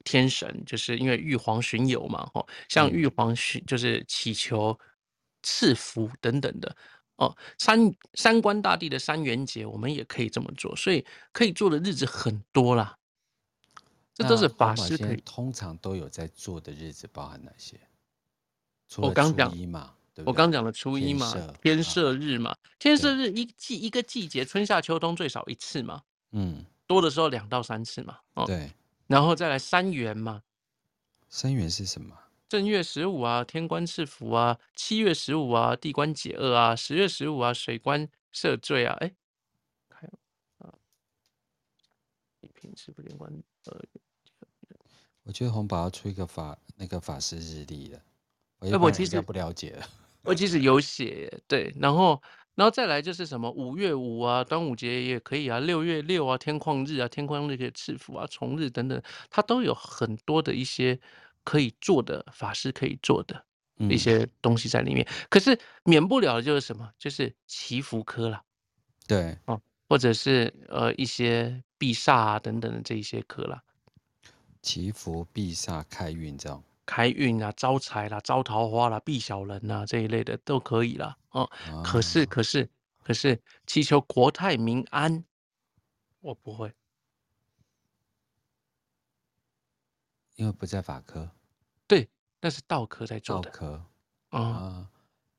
[0.06, 4.78] 天神，就是因为玉皇巡游嘛，吼，像玉皇巡就是祈求
[5.44, 6.74] 赐福等等的。
[7.18, 12.98] 哦，三三官大帝的三元节，我们也可以这么做，所以可以做的日子很多啦。
[14.14, 17.80] 这都是法师可以通常都有在做的日子，包含哪些？
[18.98, 19.94] 我刚讲初一嘛，
[20.26, 26.02] 我刚讲了初一嘛，天赦日嘛，天赦日一季一个季节，春夏秋冬最少一次嘛，
[26.32, 28.72] 嗯，多的时候两到三次嘛，哦，对，
[29.08, 30.44] 然后再来三元嘛，
[31.28, 32.18] 三元是什么？
[32.56, 38.96] 正月十五啊，天官赐福啊；七月十五啊，地官解厄啊；十月十五啊，水官赦罪啊。
[39.02, 39.12] 哎，
[39.90, 40.10] 看
[40.60, 40.74] 啊，
[42.40, 43.30] 一品是不连贯
[43.66, 43.78] 呃，
[45.24, 48.00] 我觉得红宝要出一个法那个法师日历了。
[48.60, 49.86] 我我其实不了解了，
[50.24, 60.98] 我其实有写对，然后然后再来就是什么五月五啊，端午节也可以啊；六月六啊，天旷日啊，天旷日可以赐福啊，重日等等，它都有很多的一些。
[61.46, 63.46] 可以做的法师可以做的
[63.90, 68.44] 一些东西在里面，嗯、可是免不了的就是什么，就是祈福科啦，
[69.08, 69.38] 对。
[69.46, 73.62] 哦，或者是呃一些避煞啊等等的这一些科啦，
[74.62, 81.16] 祈福、避煞、开运这样，开运啊、招财啦、招桃花啦、避小人呐、啊、这一类的都可以啦。
[81.32, 81.44] 哦。
[81.70, 82.68] 啊、可是可是
[83.04, 85.24] 可是祈求国泰民安，
[86.22, 86.74] 我不会，
[90.36, 91.30] 因为不在法科。
[91.88, 92.08] 对，
[92.42, 93.50] 那是道科在做的。
[93.50, 93.86] 道科
[94.30, 94.88] 啊、哦，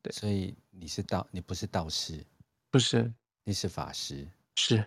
[0.03, 2.25] 对，所以你是道，你不是道士，
[2.71, 3.13] 不是，
[3.45, 4.79] 你是法师，是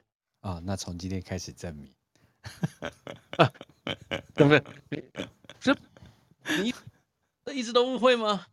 [0.41, 0.61] 啊、哦。
[0.65, 1.93] 那从今天开始证明，
[4.33, 4.63] 对不对？
[4.89, 5.03] 你
[5.59, 5.75] 这
[6.57, 6.73] 你
[7.59, 8.47] 一直都误会吗？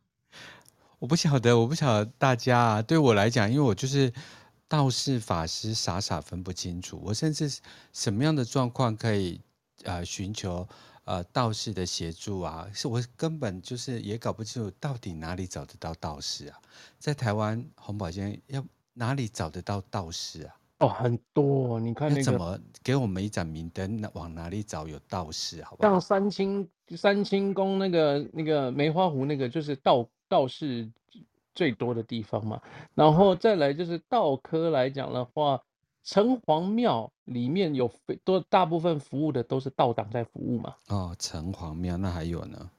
[0.99, 2.83] 我不晓得，我不晓得大家啊。
[2.83, 4.13] 对我来讲，因为我就是
[4.67, 7.01] 道士、法师，傻傻分不清楚。
[7.05, 7.61] 我甚至
[7.93, 9.41] 什么样的状况可以
[9.85, 10.67] 呃寻求
[11.07, 12.69] 呃道士的协助啊？
[12.75, 16.59] 是我根本就是也搞不清楚到底哪里找得到道士啊？
[16.99, 20.55] 在台湾红宝先要哪里找得到道士啊？
[20.81, 24.01] 哦，很多，你看那个怎么给我们一盏明灯？
[24.01, 25.65] 那往哪里找有道士？
[25.65, 25.89] 好不好？
[25.89, 30.07] 像三清三清宫那个那个梅花湖那个就是道。
[30.29, 30.91] 道士
[31.55, 32.61] 最多的地方嘛，
[32.97, 35.63] 然后再来就是道科来讲的话，
[36.07, 40.75] 城隍庙里面有非多大部分服务的都是道长在服务嘛。
[40.87, 42.71] 哦，城隍庙那还有呢？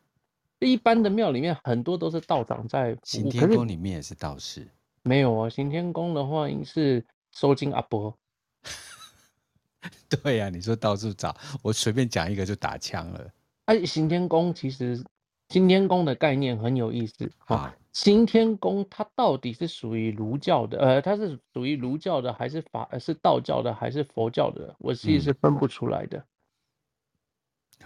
[0.60, 3.06] 一般的庙里面很多都是道长在服务。
[3.06, 4.66] 行天宫里面也是道士？
[5.04, 8.18] 没有啊，行天宫的话是收金阿伯。
[10.24, 13.30] 对呀、啊，你说到处找，我随便讲一个就打枪了。
[13.66, 15.04] 哎、啊，行天宫其实。
[15.50, 17.74] 行天宫的概念很有意思啊！
[17.97, 24.75] 行天宫它到底是属于儒教的，呃，它是属于儒教的，还是法，呃是道教的，还是佛教的？
[24.77, 26.23] 我其实是分不出来的。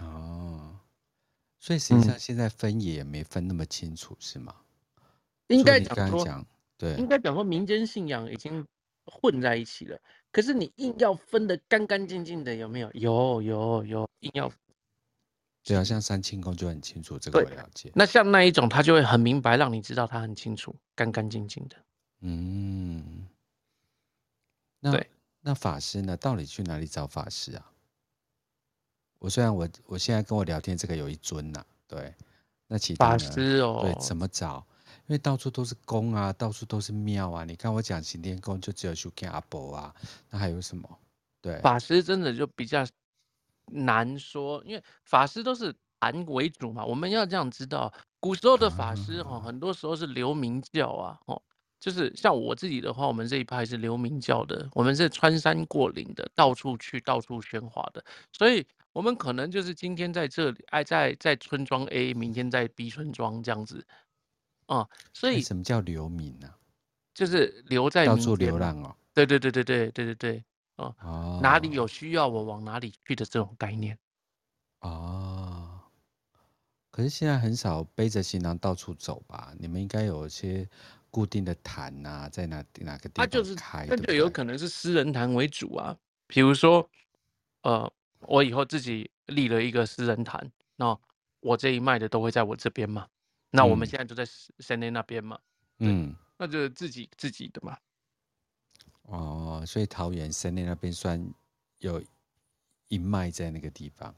[0.02, 0.80] 嗯、哦，
[1.60, 4.54] 所以实际上现在分也没分那么清楚，嗯、是吗？
[5.48, 6.46] 应该讲说，讲
[6.78, 8.68] 对，应该讲说民间信仰已经
[9.06, 9.98] 混在一起了。
[10.30, 12.92] 可是你硬要分得干干净净的，有没有？
[12.92, 14.52] 有有有，硬要。
[15.64, 17.92] 对啊，像三清宫就很清楚，这个我了解。
[17.94, 21.76] 那像那一种，他就会很明白，让你知道他很清楚，干干净净的。
[22.22, 23.28] 嗯，
[24.80, 25.06] 那
[25.42, 26.18] 那法师呢？
[26.18, 27.72] 到底去哪里找法师啊？
[29.20, 32.14] 我虽然我我现在跟我聊天，这个有一尊呐、啊，对。
[32.68, 34.66] 那其他法师哦，对，怎么找？
[35.06, 37.44] 因为到处都是宫啊，到处都是庙啊。
[37.44, 39.94] 你看我讲行天宫，就只有修跟阿伯啊，
[40.32, 41.00] 那还有什么？
[41.40, 42.84] 对，法师真的就比较。
[43.68, 46.84] 难说，因为法师都是坛为主嘛。
[46.84, 51.42] 我们要这样知道，古时候的法师哈，很多时候是流明教啊，哦，
[51.80, 58.04] 就是像我自己的话，我们这一派是流明教的，我们是穿山过岭的，到处去，到处喧哗的。
[58.32, 63.86] 所以，我们可能就是今天在这里，哎，在在村庄 A，明天在 B 村庄这样子，
[64.66, 66.50] 啊，所以什么叫流民呢？
[67.14, 68.96] 就是留在到处流浪哦。
[69.14, 70.44] 对对对对对对对对。
[70.78, 73.98] 哦，哪里有需要我往哪里去的这种概念。
[74.80, 75.80] 哦，
[76.90, 79.54] 可是现在很少背着行囊到处走吧？
[79.60, 80.68] 你们应该有一些
[81.12, 83.28] 固定的坛啊，在哪哪个地方开？
[83.28, 83.56] 它就是，
[83.90, 85.96] 那就有可能是私人坛为主啊。
[86.26, 86.90] 比如说，
[87.64, 90.98] 呃，我以后自己立了一个私人坛，那
[91.42, 93.08] 我这一脉的都会在我这边嘛。
[93.52, 94.26] 那我们现在就在
[94.60, 95.38] 山内那边嘛。
[95.80, 97.78] 嗯，那就是自己自己的嘛。
[99.12, 101.22] 哦，所以桃园森林那边算
[101.80, 102.02] 有
[102.88, 104.16] 一脉在那个地方。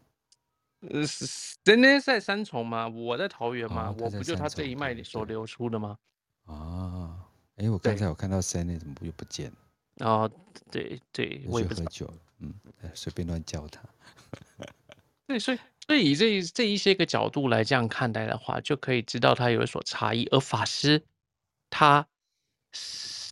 [0.81, 2.87] 呃，森林在三重吗？
[2.87, 3.87] 我在桃园吗？
[3.89, 5.97] 哦、我不就他这一脉所流出的吗？
[6.45, 7.19] 哦，
[7.55, 9.57] 哎，我刚才有看到森林，怎么又不见了？
[10.05, 10.31] 哦，
[10.69, 12.53] 对对，我也喝酒了，嗯，
[12.93, 13.81] 随便乱叫他。
[15.25, 20.27] 对，所以所以以这这一些个角度来这样看待的话，就可以知道他有所差异。
[20.27, 21.03] 而法师
[21.71, 22.07] 他。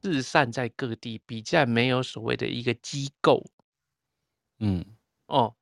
[0.02, 3.46] 四散在各地，比较没有所谓的一个机构，
[4.60, 4.84] 嗯，
[5.28, 5.56] 哦，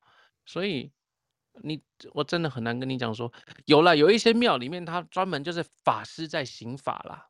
[0.45, 0.91] 所以
[1.61, 1.81] 你
[2.13, 3.31] 我真的很难跟你讲说，
[3.65, 7.27] 有了有一些庙里面，他专门就是法师在行法啦。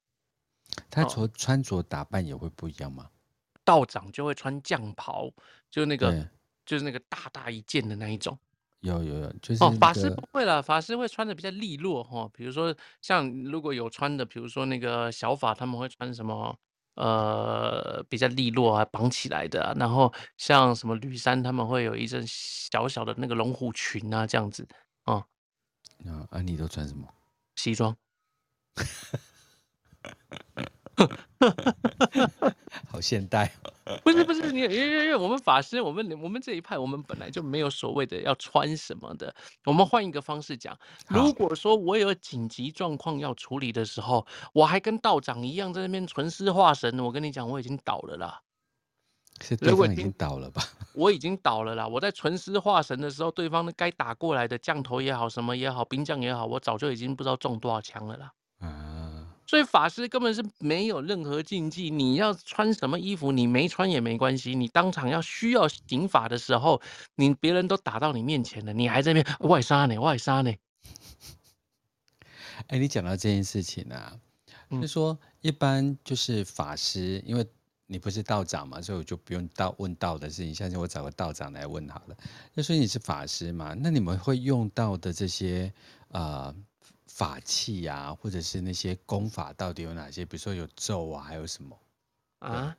[0.92, 3.10] 他穿穿着打扮也会不一样吗？
[3.66, 5.32] 道长就会穿将袍，
[5.72, 6.30] 就那个
[6.64, 8.38] 就是那个大大一件的那一种。
[8.82, 12.32] 有有有，就是、那个、哦，法师不会了，法师会穿的比较利落哈、哦。
[12.34, 16.58] 比如说像如果有穿的，比如说那个小法，他们会穿什么？
[17.00, 19.74] 呃，比较利落啊，绑起来的啊。
[19.78, 24.68] 然后像什么吕山，他们会有一阵小小的那个龙虎裙啊，这样子
[25.06, 25.16] 啊。
[26.06, 27.08] 啊，啊，你都穿什么？
[27.56, 27.96] 西装。
[32.90, 33.52] 好现代。
[34.04, 39.34] 不是不是，你因为因为我们法师，我们我们这一派，我们本来就没有所谓的要穿什么的。
[39.66, 40.78] 我们换一个方式讲，
[41.08, 48.42] 如果说我有紧急状况要处理的时候，我还跟道长一样在那边存尸化神，我跟你讲，我已经倒了啦。
[49.42, 50.62] 是对方已经倒了吧？
[50.94, 51.88] 我已经倒了啦。
[51.88, 58.32] 我在存尸化神的时候，对方该打过来的降头也好，什么也好，兵将也好，我早就已经不知道中多少枪了啦。
[58.60, 58.99] 啊。
[59.50, 64.54] 所以法师根本是没有任何禁忌，你要穿什么衣服，你没穿也没关系。
[64.54, 66.80] 你当场要需要刑法的时候，
[67.16, 70.54] 你别人都打到你面前了，你还在那边外杀呢，外杀呢。
[72.68, 74.16] 哎，你讲到这件事情啊，
[74.70, 77.44] 就是说一般就是法师，因为
[77.88, 80.54] 你不是道长嘛，所以我就不用道问道的事情。
[80.54, 82.16] 相信我找个道长来问好了。
[82.56, 85.74] 就说你是法师嘛，那你们会用到的这些
[86.10, 86.54] 呃
[87.20, 90.24] 法器呀，或者是那些功法，到底有哪些？
[90.24, 91.78] 比如说有咒啊，还有什么
[92.40, 92.74] 啊？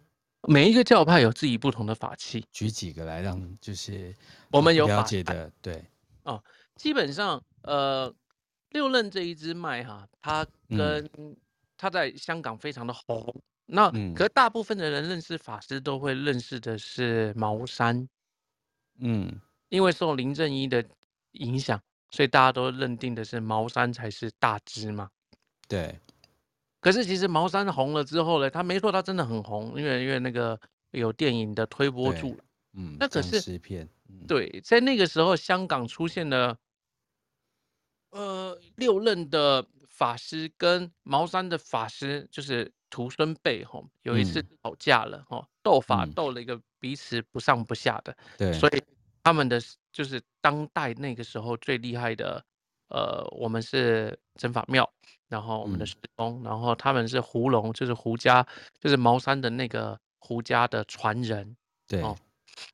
[0.49, 4.17] 每一个教派有自己不同的法器，举几个来让就是
[4.51, 5.53] 我们有了解的。
[5.61, 5.85] 对
[6.23, 6.43] 哦，
[6.77, 8.15] 基本上呃。
[8.73, 11.11] 六刃这一支脉哈，它跟
[11.77, 13.21] 它在香港非常的红。
[13.67, 18.09] 嗯、那可是大部分的人认识法师都会认识的是茅山，
[19.01, 20.87] 嗯，因为受林正英的
[21.33, 25.11] 影响，所以大家都认定的是茅山才是大支嘛。
[25.69, 25.99] 对。
[26.81, 30.59] 可是其实茅山红了之后呢，他没错，他真的很红，因为因为那个
[30.91, 32.39] 有电影的推波助澜。
[32.75, 32.97] 嗯。
[32.99, 33.61] 那可是。
[34.13, 36.59] 嗯、对，在那个时候，香港出现了。
[38.11, 48.83] 呃，六任的法师跟茅山的法师就是徒孙辈吼，有一次吵架了吼，斗、嗯、法斗了一个彼此不上不下的，对，所以
[49.23, 49.61] 他们的
[49.93, 52.45] 就是当代那个时候最厉害的，
[52.89, 54.91] 呃，我们是真法庙，
[55.29, 58.47] 然后我们的师兄、嗯，然后他们是胡龙，就是胡家，
[58.79, 62.17] 就是茅山的那个胡家的传人，对，哦，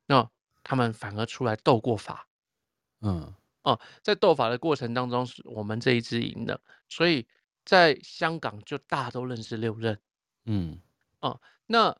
[0.06, 0.28] 那
[0.62, 2.26] 他们反而出来斗过法，
[3.00, 3.34] 嗯。
[3.62, 7.26] 哦，在斗法的过程当中，是我们这一支赢的，所以
[7.64, 9.98] 在香港就大家都认识六刃。
[10.44, 10.80] 嗯，
[11.18, 11.98] 哦，那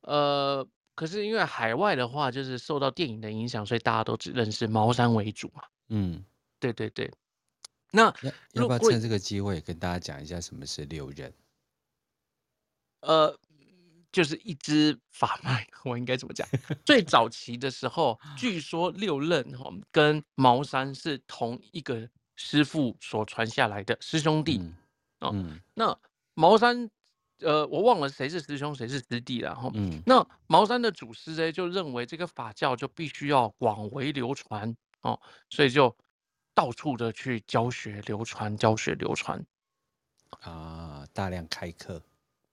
[0.00, 5.62] 呃，可是因为海外的话，就是受到电影的影响，所以大家都只认识茅山为主嘛。
[5.88, 6.24] 嗯，
[6.58, 7.12] 对对对。
[7.90, 11.32] 那要要不要趁这个机会跟大家讲一下什么是六刃？
[13.00, 13.38] 呃。
[14.12, 16.46] 就是一支法脉， 我应该怎么讲？
[16.86, 24.58] 最早期的时候，据说六刃哈跟茅山是同一个师傅所传下来的师兄弟。
[24.58, 24.76] 嗯
[25.18, 25.98] 哦嗯、那
[26.34, 26.88] 茅山，
[27.40, 29.70] 呃，我忘了谁是师兄，谁是师弟了哈。
[29.74, 35.20] 嗯，那茅山的祖师呢，就认为这个法教就必须要广为流传哦，
[35.50, 35.94] 所以就
[36.54, 39.44] 到处的去教学流传，教学流传
[40.40, 42.00] 啊，大量开课。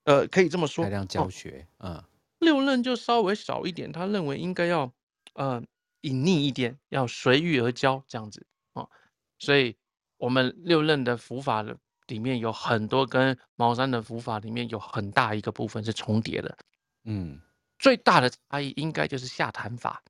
[0.05, 2.05] 呃，可以这么说，大量教学，嗯、哦，
[2.39, 4.91] 六任就稍微少一点，他认为应该要，
[5.33, 5.61] 呃，
[6.01, 8.89] 隐匿一点，要随遇而教这样子，哦，
[9.37, 9.77] 所以
[10.17, 11.77] 我们六任的佛法的
[12.11, 16.57] 里面有很多跟茅山的符法里面有很大一个部分是重叠的，
[17.05, 17.41] 嗯，
[17.79, 20.03] 最大的差异应该就是下坛法，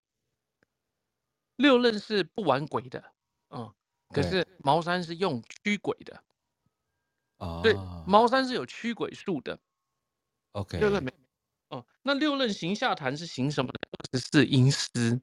[1.57, 3.13] 六壬是不玩鬼的，
[3.51, 3.71] 嗯，
[4.09, 4.45] 可是。
[4.63, 6.23] 茅山是用驱鬼的，
[7.37, 7.73] 啊，对，
[8.05, 9.57] 茅山是有驱鬼术的。
[10.51, 11.11] OK，六刃没
[11.69, 13.79] 哦，那六壬行下坛是行什么的？
[13.91, 15.19] 二十四阴司，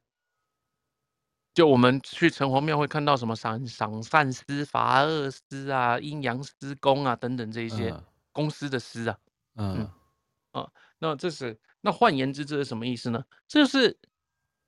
[1.59, 7.93] 就我们去城隍庙会看到什么赏赏善司、罚恶司啊、阴阳师公啊等等这一些
[8.31, 9.19] 公司的司啊，
[9.57, 9.79] 嗯，
[10.53, 13.25] 嗯啊，那这是那换言之，这是什么意思呢？
[13.49, 13.99] 这是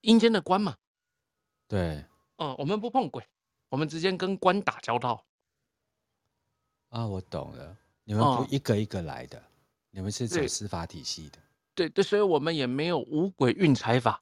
[0.01, 0.75] 阴间的官嘛？
[1.69, 2.03] 对，
[2.35, 3.25] 哦，我们不碰鬼，
[3.69, 5.25] 我们直接跟官打交道。
[6.89, 9.39] 啊，我懂了，你们不一个一个来的。
[9.39, 9.43] 哦
[9.91, 11.39] 你们是走司法体系的，
[11.73, 14.21] 对对，所以我们也没有五鬼运财法啊，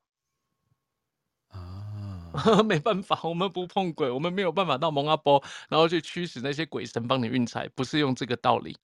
[2.65, 8.77] 没办法，我们不碰鬼，我们没有办法到蒙阿波，然后去驱使那些鬼神帮你运财，不是用这个道理。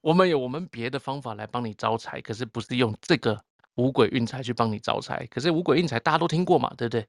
[0.00, 3.42] 我们有我们别的方法来帮你招财，可是不是用这个
[3.74, 5.26] 五鬼运财去帮你招财。
[5.26, 7.06] 可是五鬼运财大家都听过嘛，对不对？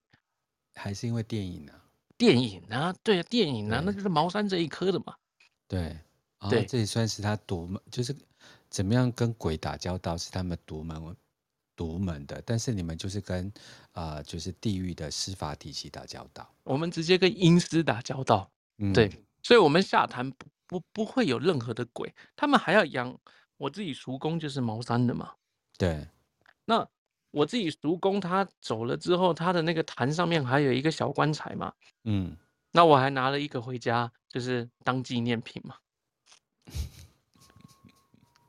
[0.75, 1.81] 还是因为电影呢、啊？
[2.17, 5.15] 电影啊，对啊，电影啊，那就是茅山这一科的嘛。
[5.67, 5.97] 对，
[6.49, 8.15] 对，这也算是他独门，就是。
[8.69, 11.01] 怎么样跟鬼打交道是他们独门
[11.77, 13.47] 独门的，但是你们就是跟
[13.93, 16.53] 啊、呃，就是地狱的司法体系打交道。
[16.63, 19.09] 我们直接跟阴司打交道，嗯，对，
[19.43, 23.17] 所以我们下坛不不不会有任何的鬼，他们还要养。
[23.57, 25.33] 我自己叔公就是茅山的嘛，
[25.79, 26.07] 对。
[26.65, 26.87] 那
[27.31, 31.73] 我自己叔公他走了之后，他的那个坛上面还有一个小棺材嘛，
[32.03, 32.35] 嗯，
[32.71, 35.75] 那我还拿了一个回家，就是当纪念品嘛。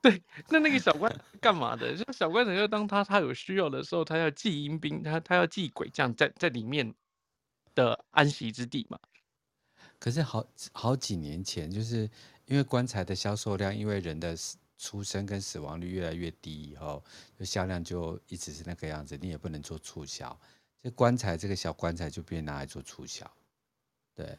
[0.01, 1.95] 对，那那个小官干嘛的？
[1.97, 6.95] 就小官，就当他他有需要的时候，他要祭阴兵，他他要祭鬼，这样在在里面
[7.75, 8.99] 的安息之地嘛。
[9.99, 12.09] 可是好好几年前，就是
[12.47, 14.37] 因为棺材的销售量，因为人的
[14.77, 17.03] 出生跟死亡率越来越低，以后
[17.37, 20.39] 就销量就一直是那个样子，你也不能做促销，
[20.81, 23.29] 这棺材这个小棺材就变拿来做促销。
[24.15, 24.39] 对，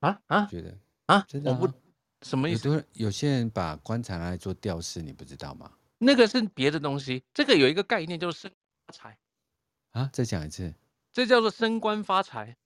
[0.00, 0.76] 啊啊，觉得
[1.06, 1.87] 啊，真的、啊、我不。
[2.22, 2.68] 什么意思？
[2.68, 5.70] 有有些人把棺材拿来做吊饰，你不知道吗？
[5.98, 7.22] 那个是别的东西。
[7.32, 8.50] 这个有一个概念，就是升
[8.86, 9.18] 发财
[9.92, 10.10] 啊！
[10.12, 10.72] 再讲一次，
[11.12, 12.56] 这叫做升官发财。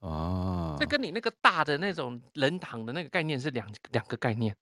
[0.00, 4.56] 哦，这跟你那个大的那种人堂的那个概念是两两个概念。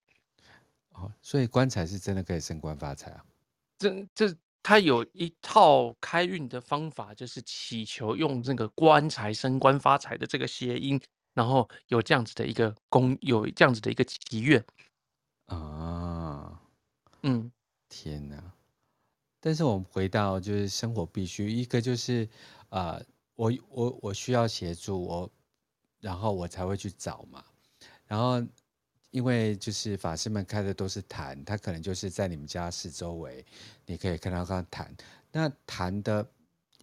[0.91, 3.25] 哦，所以棺材是真的可以升官发财啊？
[3.79, 11.01] 这这，它有一套开运的方法，就是祈求用这个棺材升官发财的这个谐音，
[11.39, 14.63] 然后有这样子的一个公，有这样子的一个祈愿。
[15.47, 16.61] 啊，
[17.23, 17.51] 嗯，
[17.89, 18.53] 天哪！
[19.41, 22.29] 但是我们回到就是生活必须，一个就是
[22.69, 22.99] 啊。
[22.99, 23.05] 呃
[23.39, 25.31] 我我我需要协助我，
[26.01, 27.45] 然后我才会去找嘛。
[28.05, 28.45] 然后
[29.13, 33.47] 因为就是法师们开的都是坛，他可能就是在你们家四周围，
[33.87, 34.93] 你可以看到他坛。
[35.31, 36.29] 那坛的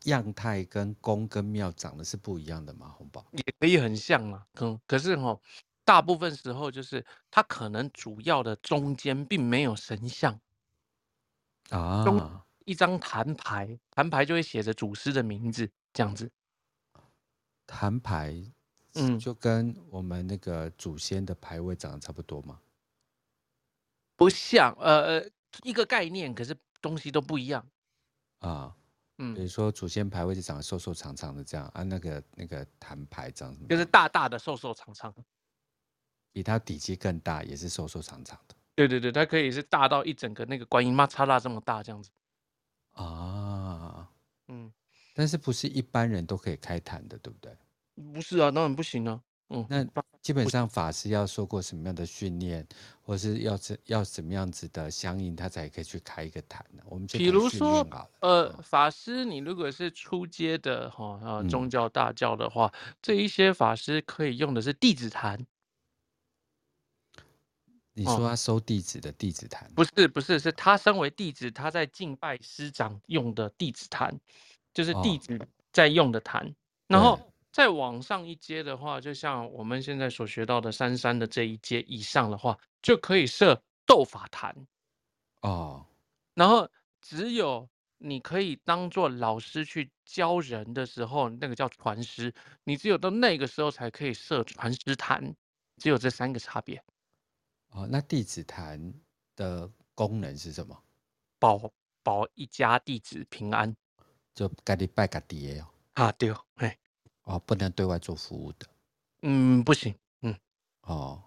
[0.06, 2.95] 样态跟宫跟庙长得是不一样的吗？
[2.97, 5.41] 红宝也可以很像嘛，可可是哈、哦，
[5.84, 10.39] 大部分时候就是它可能主要的中间并没有神像
[11.70, 16.32] 啊，一张坛牌，坛牌就会写着祖师的名字这样子。
[17.68, 18.36] 坛牌，
[18.93, 22.60] 嗯，就跟我们那个祖先的牌位长得差不多吗？
[24.16, 25.30] 不像，呃呃，
[25.64, 27.68] 一个概念，可是东西都不一样
[28.39, 28.76] 啊。
[29.18, 33.68] 嗯，比如说祖先牌位就长得瘦瘦长长的这样啊，那个那个坛牌长什么？
[33.68, 35.13] 就是大大的、瘦瘦长长，
[36.32, 38.55] 比它底积更大，也是瘦瘦长长的。
[38.76, 42.09] 对对对，它可以是大到一整个那个观音妈叉拉这么大这样子。
[42.91, 44.09] 啊，
[44.47, 44.74] 嗯。
[45.13, 47.57] 但是不是一般人都可以开坛的，对不对？
[48.13, 49.22] 不是啊，当然不行啊。
[49.50, 49.86] 嗯，那
[50.22, 52.68] 基本上法师要受过什么样的训练，
[53.02, 56.82] 或是要怎要什么样子的相应，他才可以去开一个坛呢？
[56.86, 57.88] 我们就比如说，
[58.22, 65.46] 呃，法师，你如果是初阶的哈啊宗教大教的话，嗯，这一些法师可以用的是弟子坛。
[67.93, 69.72] 你说他收弟子的弟子坛？
[69.76, 74.20] 不是，不是，是他身为弟子，他在敬拜师长用的弟子坛。
[74.74, 75.39] 就是弟子
[75.72, 76.54] 在用的坛，哦，
[76.88, 77.18] 然后
[77.56, 84.53] 再往上一阶的话，就像我们现在所学到的三三的这一阶以上的话，就可以设斗法坛
[85.39, 85.86] 哦。
[86.34, 92.34] 然后只有你可以当做老师去教人的时候，那个叫传师，
[92.66, 95.34] 你只有到那个时候才可以设传师坛，
[95.78, 96.84] 只有这三个差别。
[97.70, 98.93] 哦，那弟子坛
[99.38, 100.78] 的功能是什么？
[101.39, 101.72] 保
[102.03, 103.74] 保一家弟子平安。
[104.34, 106.78] 就家己拜个爹哦，啊对，哎，
[107.26, 108.65] 哦，不能对外做服务的，
[109.23, 110.36] 嗯，不行，嗯，
[110.82, 111.21] 哦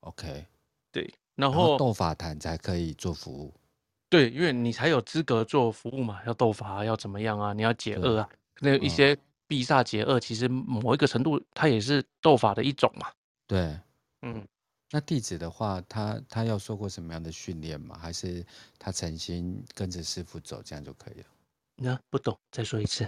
[0.00, 0.46] ，OK，
[0.90, 3.54] 对，然后斗法坛才可以做服务，
[4.08, 7.52] 对，因为你才有资格做服务嘛，要斗法要怎么样啊？
[7.52, 8.28] 你要解厄啊，
[8.60, 13.10] 那一些避煞解厄，其实某一个程度它也是斗法的一种嘛，
[13.46, 13.78] 对，
[14.22, 14.46] 嗯，
[14.90, 17.98] 那弟子的话，他他要受过什么样的训练吗？
[17.98, 18.44] 还是
[18.78, 21.26] 他诚心跟着师傅走，这样就可以了？
[21.76, 23.06] 那不懂，再说一次。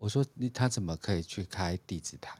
[0.00, 2.34] 我说你他怎么可以去开弟子坛？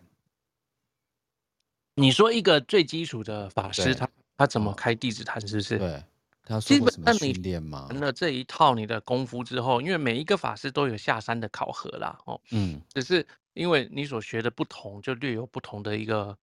[1.94, 4.08] 你说一个最基础的法师，他
[4.38, 5.38] 他怎么开弟子坛？
[5.46, 5.76] 是不是？
[5.76, 6.02] 对，
[6.42, 7.86] 他要受过什么训练吗？
[7.90, 16.36] 完了这一套你的功夫之后，因为每一个法师都有下山的考核啦，哦，嗯，只是因为你所学的不同，就略有不同的一个。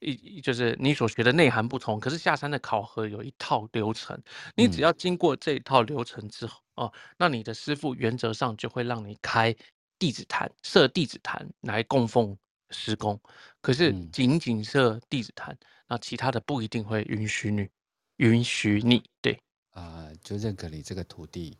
[0.00, 4.20] 一就是你所学的内涵不同，可是下山的考核有一套流程，
[4.54, 9.54] 你只要经过这一套流程之后，哦，那你的师傅原则上就会让你开
[9.98, 12.36] 弟子坛，设弟子坛来供奉
[12.70, 13.20] 施公。
[13.60, 17.68] 可是仅仅设弟子坛，那其他的不一定会允许你，
[18.16, 19.40] 允许你，对，
[19.70, 21.56] 啊，就认可你这个徒弟，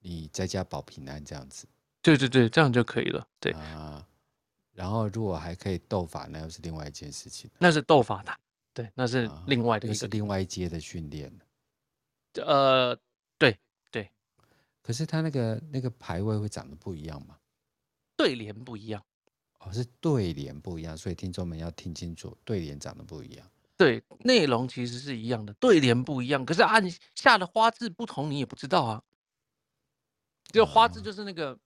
[0.00, 1.66] 你在家保平安这样子。
[2.00, 4.06] 对对对，这样就可以了，对啊。
[4.72, 7.50] 然后，如果还可以斗法，那又是另外一件事情。
[7.58, 8.38] 那是斗法坛，
[8.72, 11.32] 对，那是另外的一个，啊、是另外一阶的训练。
[12.34, 12.96] 呃，
[13.36, 13.58] 对
[13.90, 14.08] 对。
[14.80, 17.36] 可是他那个那个牌位会长得不一样吗？
[18.18, 19.02] 对联不一样。
[19.60, 23.50] 哦，是对联不一样，所以听众们要听清楚，对联长得不一样。
[23.78, 29.02] 对，内容其实是一样的，对联不一样，可是按下的花字不同，你也不知道啊。
[30.52, 31.58] 就花字就是那个。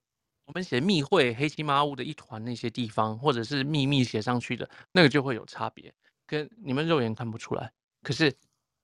[0.44, 5.94] 我们写密会黑漆麻乌的一团那些地方，或者是秘密写上去的那个就会有差别，
[6.26, 7.72] 跟你们肉眼看不出来，
[8.02, 8.34] 可是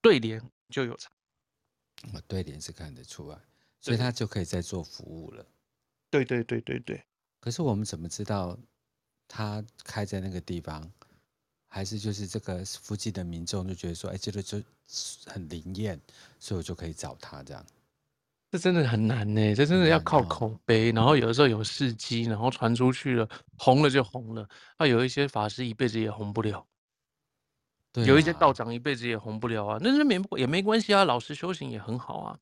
[0.00, 0.40] 对联
[0.70, 1.10] 就有差。
[2.14, 3.36] 我对联是看得出来，
[3.80, 5.44] 所以他就可以在做服务了。
[6.08, 7.04] 对对对对对。
[7.40, 8.58] 可是我们怎么知道
[9.26, 10.90] 他开在那个地方？
[11.70, 14.58] 还是就是这个附近的民众就觉得说，哎，这个就
[15.26, 16.00] 很灵验，
[16.40, 17.62] 所以我就可以找他这样。
[18.50, 23.28] 这真的很难呢，这真的要靠口碑，然后有的时候有事迹，然后传出去了，
[23.58, 24.48] 红了就红了。
[24.78, 26.66] 那有一些法师一辈子也红不了。
[27.92, 32.38] 对啊，有一些道长一辈子也红不了啊，那那没也没关系啊，老实修行也很好啊。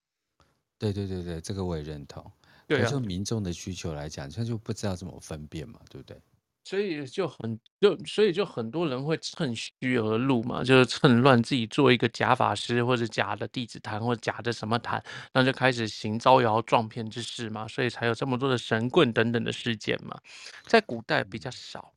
[0.78, 2.30] 对对对对，这个我也认同。
[2.66, 6.20] 对啊，就民众的需求来讲，他就不知道怎么分辨嘛，对不对？
[6.64, 15.00] 所以就很就所以就很多人会趁虚而入嘛，就是趁乱自己做一个假法师或者假的弟子坛或者假的什么坛，
[15.32, 20.18] 那就开始行招摇撞骗之事嘛，所以才有这么多的神棍等等的事件嘛。
[20.64, 21.92] 在古代比较少，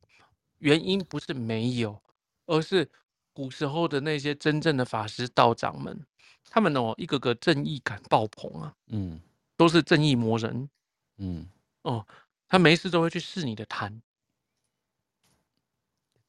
[0.58, 2.00] 原因不是没有，
[2.46, 2.88] 而是
[3.32, 6.00] 古时候的那些真正的法师道长们，
[6.48, 9.20] 他们哦一个个正义感爆棚啊，嗯，
[9.60, 10.70] 都是正义魔人，
[11.18, 11.46] 嗯，
[11.82, 12.06] 哦，
[12.48, 14.00] 他没事都会去试你的痰。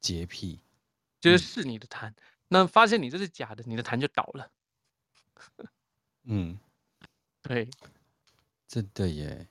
[0.01, 0.59] 洁癖，
[1.21, 2.15] 就是试你的痰，嗯，
[2.49, 4.51] 那发现你这是假的，你的痰就倒了。
[6.23, 6.59] 嗯，
[7.41, 7.69] 对，
[8.67, 9.47] 真的耶。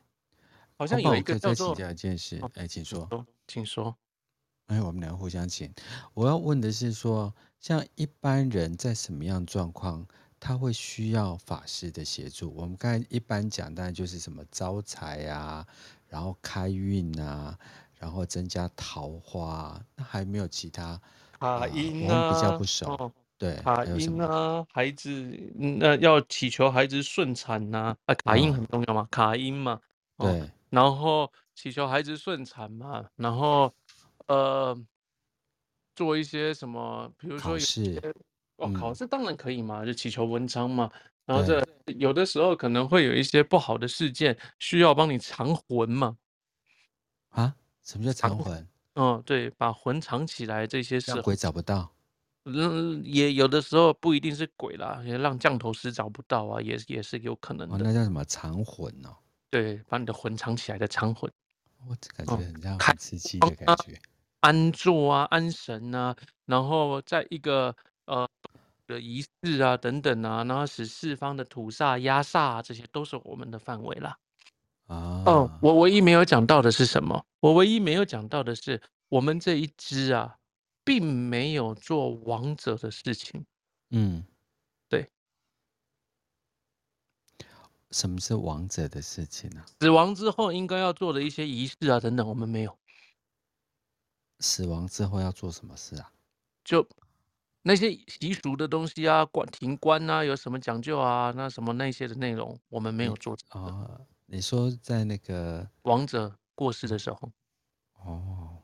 [0.76, 1.70] 好像有一个叫做……
[1.70, 3.96] 我可以再请教一件事，哎，请说，请说。
[4.66, 5.72] 哎，我们俩互相请。
[6.12, 10.06] 我要问的是说，像一般人在什么样状况，
[10.40, 12.52] 他会需要法师的协助？
[12.56, 15.64] 我们刚才一般讲，当然就是什么招财啊，
[16.08, 17.56] 然后开运啊。
[18.00, 20.98] 然后增加桃花，那还没有其他
[21.38, 22.86] 卡音我们比较不熟。
[22.94, 25.10] 哦、对，卡音啊，孩子，
[25.54, 29.78] 那要祈求孩子顺产呐、啊，啊，卡音很重要嘛，哦、卡音嘛，
[30.16, 33.70] 对、哦，然后祈求孩子顺产嘛，然后
[34.28, 34.74] 呃，
[35.94, 38.00] 做一些什么，比如说有些
[38.66, 40.90] 考试，哦，考试当然可以嘛，嗯、就祈求文昌嘛，
[41.26, 41.64] 然后这
[41.98, 46.16] 有的时候可能会有一些不好的事件，需要帮你藏魂嘛，
[47.30, 47.54] 啊？
[47.82, 48.68] 什么叫藏魂？
[48.94, 51.90] 嗯，对，把魂藏起来，这些事鬼找不到。
[52.44, 57.74] 嗯，也有的时候不一定是鬼啦，也让降头师找不到啊，也也是有可能的。
[57.74, 59.16] 哦、那叫什么藏魂哦？
[59.50, 61.30] 对，把你的魂藏起来的藏魂。
[61.88, 63.98] 我感觉很像很刺激的感觉。
[64.40, 67.74] 安坐啊，安神啊，然后在一个
[68.06, 68.28] 呃
[68.90, 74.18] 的仪式啊等等啊，然后使四方的土煞压煞、啊，这些都是我们的范围啦。
[74.88, 77.24] 啊、哦，我唯一没有讲到的是什么？
[77.38, 80.36] 我唯一没有讲到的是，我们这一支啊，
[80.84, 83.46] 并没有做王者的事情。
[83.90, 84.26] 嗯，
[84.88, 85.08] 对。
[87.92, 89.66] 什么是王者的事情呢、啊？
[89.80, 92.76] 死亡之后应该要做的一些仪式啊，等等，我们没有。
[94.40, 96.12] 死亡之后要做什么事啊？
[96.64, 96.86] 就
[97.62, 101.32] 那些习俗的东西啊，关停关啊，有什么讲究啊？
[101.36, 103.60] 那什么那些的内容，我们没有做啊。
[103.60, 107.32] 哦你说在那个王者过世的时候，
[108.04, 108.62] 哦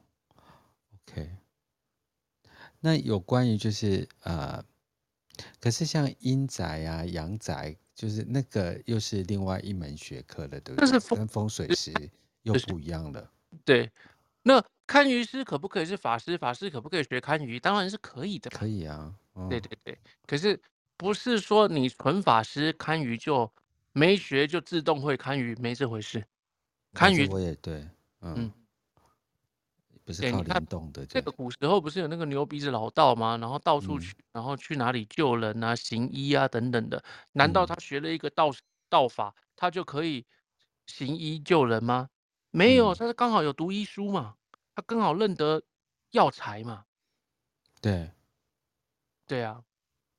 [0.94, 1.28] ，OK，
[2.78, 4.64] 那有关于就是呃，
[5.58, 10.76] 可是像阴宅啊、阳宅，就是那个又是另外一门学科了，对不对？
[10.76, 11.92] 但是风跟风水师
[12.42, 13.28] 又不一样了。
[13.64, 13.90] 对，
[14.46, 16.38] 那堪舆师可不可以是法师？
[16.38, 17.58] 法师可不可以学堪舆？
[17.58, 18.48] 当然是可以的。
[18.50, 19.98] 可以啊，哦、对对对。
[20.26, 20.60] 可是
[20.96, 23.52] 不是说你纯法师堪舆就。
[23.98, 26.22] 没学就自动会堪舆，没这回事。
[26.92, 27.80] 堪舆我也对，
[28.20, 28.52] 嗯，嗯
[30.04, 31.06] 不是靠灵动的。
[31.06, 33.38] 这个古时候不是有那个牛鼻子老道吗？
[33.38, 37.02] 然后到处去，嗯、然后去哪里救人啊、行医啊等等的。
[37.32, 38.54] 难道他学了一个道、嗯、
[38.90, 40.26] 道法，他就可以
[40.86, 42.10] 行医救人吗？
[42.56, 44.34] 没有，他是刚好有读医书嘛，
[44.74, 45.62] 他刚好认得
[46.12, 46.86] 药材嘛。
[47.82, 48.10] 对，
[49.26, 49.62] 对啊。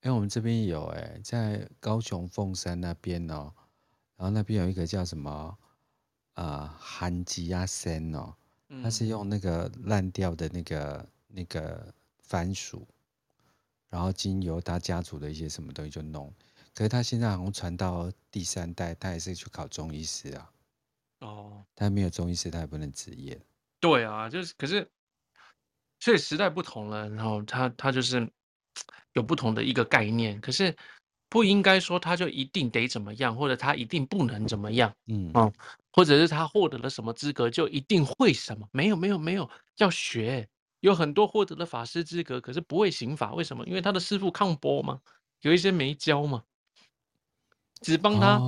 [0.04, 3.52] 因为我们这边有哎，在高雄凤山那边哦。
[4.16, 5.58] 然后那边有一个叫什么
[6.36, 8.36] 啊，韩吉亚森哦，
[8.84, 12.88] 他是用那个烂掉的那个那个番薯，
[13.90, 16.32] 然后经由他家族的一些什么东西就弄，
[16.76, 20.52] 可是他现在好像传到第三代，他也是去考中医师啊。
[21.20, 23.40] 哦，他没有中医师，他也不能执业。
[23.80, 24.90] 对啊，就是可是，
[26.00, 28.30] 所以时代不同了，然后他他就是
[29.14, 30.76] 有不同的一个概念，可是。
[31.30, 35.54] 不应该说他就一定得怎么样，或者他一定不能怎么样，嗯，嗯，
[35.92, 38.66] 或者是他获得了什么资格就一定会什么？
[38.72, 40.48] 没有，没有，没有，要学。
[40.80, 43.66] 有很多获得了法师资格，可是不会刑法，为什么？
[43.66, 45.02] 因为他的师傅抗波嘛，
[45.42, 46.42] 有一些没教嘛，
[47.82, 48.40] 只帮他。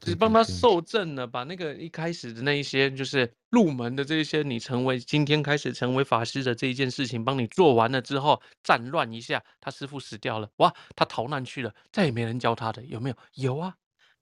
[0.00, 13.16] 哦只帮他受证了，把那个一开始的那一些，就是入门的这些，你成为今天开始成为法师的这一件事情，帮你做完了之后，战乱一下，他师傅死掉了，哇，他逃难去了，再也没人教他的，有没有？
[13.34, 13.76] 有啊，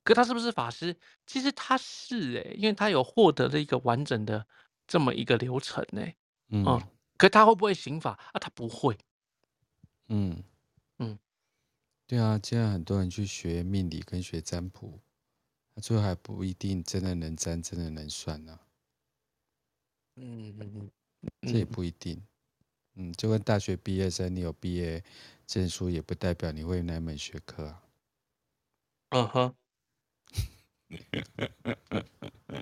[0.05, 0.97] 可他是不是法师？
[1.27, 4.47] 其实他是哎，因为他有获得了一个完整的
[4.87, 6.15] 这么一个流程哎，
[6.51, 6.81] 嗯，嗯，
[7.19, 8.39] 可他会不会刑法啊？
[8.39, 8.97] 他不会，
[10.09, 10.43] 嗯
[10.99, 11.19] 嗯，
[12.07, 15.01] 对啊，现在很多人去学命理跟学占卜。
[15.81, 18.61] 最后还不一定真的能沾，真的能算呢、啊。
[20.17, 20.91] 嗯嗯
[21.23, 22.23] 嗯，这也不一定。
[22.95, 25.03] 嗯，就跟大学毕业生，你有毕业
[25.47, 27.83] 证书，也不代表你会哪门学科啊。
[29.11, 29.55] 嗯哼。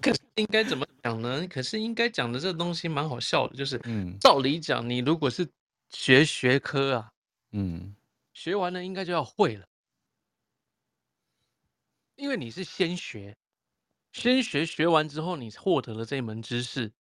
[0.01, 1.47] 可是应该怎么讲呢？
[1.49, 5.47] 可是应该讲的这个东西蛮好笑的，就是，嗯，照理讲，你如果是
[5.91, 7.13] 学学科啊，
[7.51, 7.95] 嗯，
[8.33, 9.67] 学完了应该就要会了，
[12.17, 13.37] 因为你是先学，
[14.13, 16.93] 先学学完之后，你获得了这一门知识，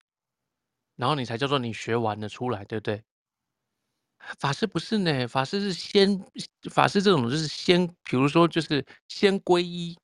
[0.97, 3.03] 然后你才叫做你学完了出来，对不对？
[4.39, 6.25] 法师不是呢，法师是先，
[6.71, 9.97] 法师这种就是先，比如说就是先皈依。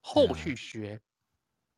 [0.00, 0.98] 后去学，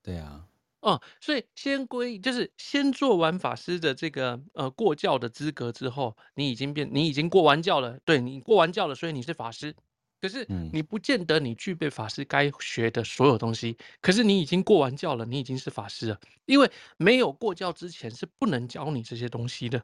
[0.03, 0.47] 对啊，
[0.83, 9.75] 哦、嗯，所以先归就是先做完法师的这个呃过教的资格之后，你已经变，你已经过完教了，对，你过完教了，所以你是法师。
[10.21, 13.77] 可是你不见得你具备法师该学的所有东西。
[13.79, 19.83] 嗯、可是你已经过完教了，你已经是法师了，因为没有过教之前是不能教你这些东西的。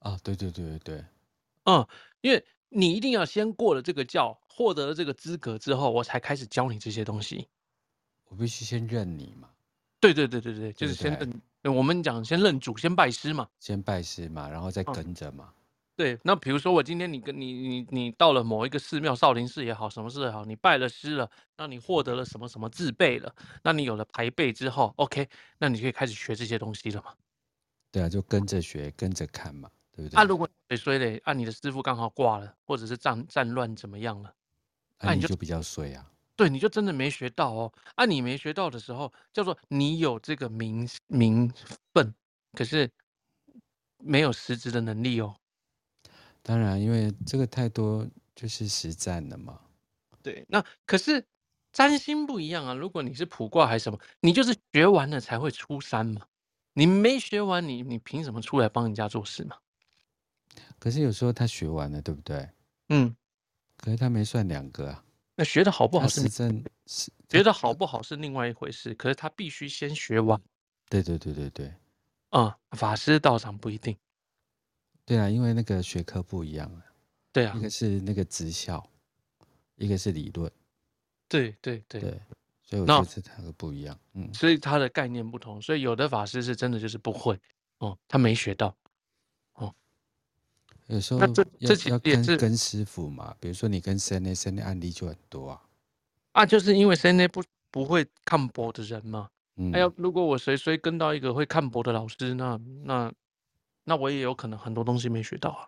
[0.00, 1.04] 啊，对对对对对，
[1.64, 1.86] 嗯，
[2.20, 2.44] 因为。
[2.72, 7.48] 你一定要先过了这个教，获得了这个资格之后，我才开始教你这些东西。
[8.26, 9.50] 我必须先认你嘛。
[9.98, 11.42] 对对对对对，就是先认。
[11.74, 13.48] 我们讲先认主，先拜师嘛。
[13.58, 15.52] 先拜师嘛，然后再跟着嘛。
[15.52, 15.59] 嗯、
[15.96, 25.28] 对，那比如说我今天你跟你你你到了某一个寺庙，少林寺也好，什么寺也好，你拜了师了，那你获得了什么什么字辈了，那你有了牌辈之后，OK，
[25.58, 27.14] 那你可以开始学这些东西了嘛。
[27.92, 29.68] 对啊，就跟着学，跟着看嘛。
[29.92, 34.32] 对不对啊，如果谁衰嘞，啊，你的师傅刚好挂了，或者是战战乱怎么样了，
[34.98, 36.10] 啊，你就比较衰啊。
[36.36, 37.72] 对，你就真的没学到哦。
[37.96, 41.52] 啊，你没学到的时候，叫做你有这个名名
[41.92, 42.14] 分，
[42.52, 42.90] 可是
[43.98, 45.36] 没有实质的能力哦。
[46.42, 49.60] 当然，因为这个太多就是实战的嘛。
[50.22, 51.24] 对，那可是
[51.72, 52.74] 占星不一样啊。
[52.74, 56.22] 如果你是卜卦还是什么，你就是学完了才会出山嘛。
[56.72, 59.56] 你没学完，你你凭什么出来帮人家做事嘛？
[60.78, 62.48] 可是有时候他学完了，对不对？
[62.88, 63.14] 嗯，
[63.76, 65.04] 可是他没算两个啊。
[65.36, 68.94] 那学的好不好是真，是学的好不好是另外一回事。
[68.94, 70.40] 可是他必须先学完。
[70.88, 71.72] 对对对对对。
[72.30, 73.96] 嗯，法师道长不一定。
[75.10, 76.84] 对啊，因为那个学科不一样啊。
[77.32, 78.88] 对啊，一个是那个职校，
[79.74, 80.48] 一个是理论。
[81.28, 82.20] 对对对对，
[82.62, 83.98] 所以我觉得这两个不一样。
[84.14, 87.36] 嗯，所以他的概念不同，所以有的法师是真的就是不会
[87.78, 88.72] 哦，他没学到。
[90.86, 91.44] 有时候这
[91.88, 95.62] 要跟跟师傅嘛，比如说你跟森内森内案例就很多啊，
[96.32, 103.12] 啊，就是因为森内不不会看博的人嘛，嗯，哎呀，如果我随随跟到一个会看博的老师，那那
[103.90, 105.66] 那我也有可能很多东西没学到啊。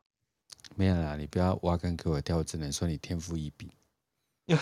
[0.77, 3.69] 没有啦，你不要挖坑给我跳，我只能说你天赋异禀。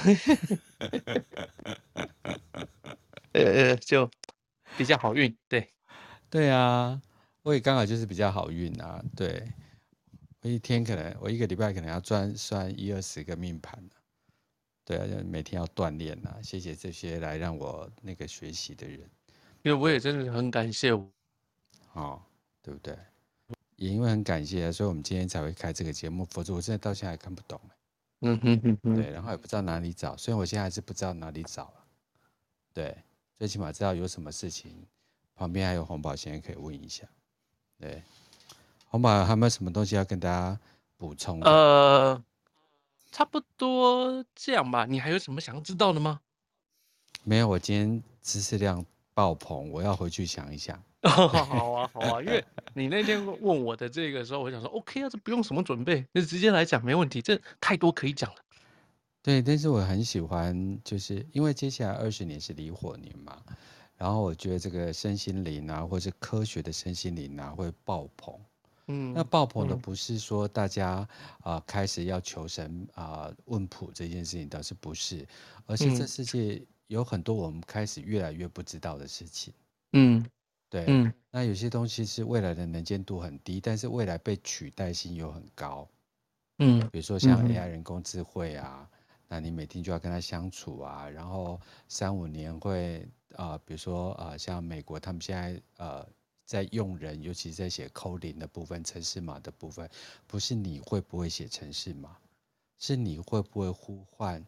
[3.33, 4.11] 呃呃，就
[4.79, 5.69] 比较好运，对，
[6.31, 7.03] 对啊，
[7.43, 9.53] 我也刚好就是比较好运啊，对。
[10.41, 13.79] 我一天可能，我一个礼拜可能要转算一二十个命盘，
[14.87, 16.39] 对啊，就每天要锻炼啊。
[16.43, 19.01] 谢谢这些来让我那个学习的人，
[19.61, 21.13] 因为我也真的很感谢我，
[21.93, 22.23] 哦，
[22.63, 22.97] 对不对？
[23.81, 27.59] 也因为很感谢，所以我们今天才会开这个节目，否则我现在到现在还看不懂。
[28.21, 31.85] 嗯哼哼哼，对，然后也不知道哪里找，虽然我现在还是不知道哪里找了，
[32.75, 32.95] 对，
[33.39, 34.87] 最起码知道有什么事情，
[35.35, 37.09] 旁边还有红宝先生可以问一下，
[37.79, 38.03] 对。
[38.89, 40.61] 红宝还有没有什么东西要跟大家
[40.99, 41.41] 补充？
[41.41, 42.23] 呃，
[43.11, 44.85] 差不多这样吧。
[44.85, 46.21] 你还有什么想要知道的吗？
[47.25, 50.79] 没有，我今天知识量爆棚，我要回去想一想。
[51.09, 52.45] 好啊，好啊，因为
[52.75, 57.23] 你那天问我的这个时候，我想说，OK 啊，这不用什么准备，就直接来讲，没问题。
[57.23, 58.37] 这太多可以讲了。
[59.23, 63.43] 对，但是我很喜欢，就是因为接下来二十年是离火年嘛，
[63.97, 68.35] 然后我觉得这个身心灵啊，或是科学的身心灵啊，会爆棚。
[68.89, 71.07] 嗯，那爆棚的不是说大家
[71.43, 75.27] 啊、开始要求神啊、呃、问卜这件事情，倒是不是，
[75.67, 79.55] 而是这世界有很多我们开始越来越不知道的事情。
[79.93, 80.25] 嗯，
[80.71, 85.87] 对，嗯，那有些东西是未来的能见度很低，但是未来被取代性又很高。
[86.61, 88.99] 嗯，比如说像 AI 人工智慧啊，嗯、
[89.29, 96.07] 那你每天就要跟他相处啊，然后三五年会啊、呃，比如说啊、呃，像美国他们现在呃。
[96.47, 99.89] 在用人，尤其是在写 coding 的部分、城市码的部分，
[100.27, 102.17] 不是你会不会写城市码，
[102.77, 104.45] 是你会不会呼唤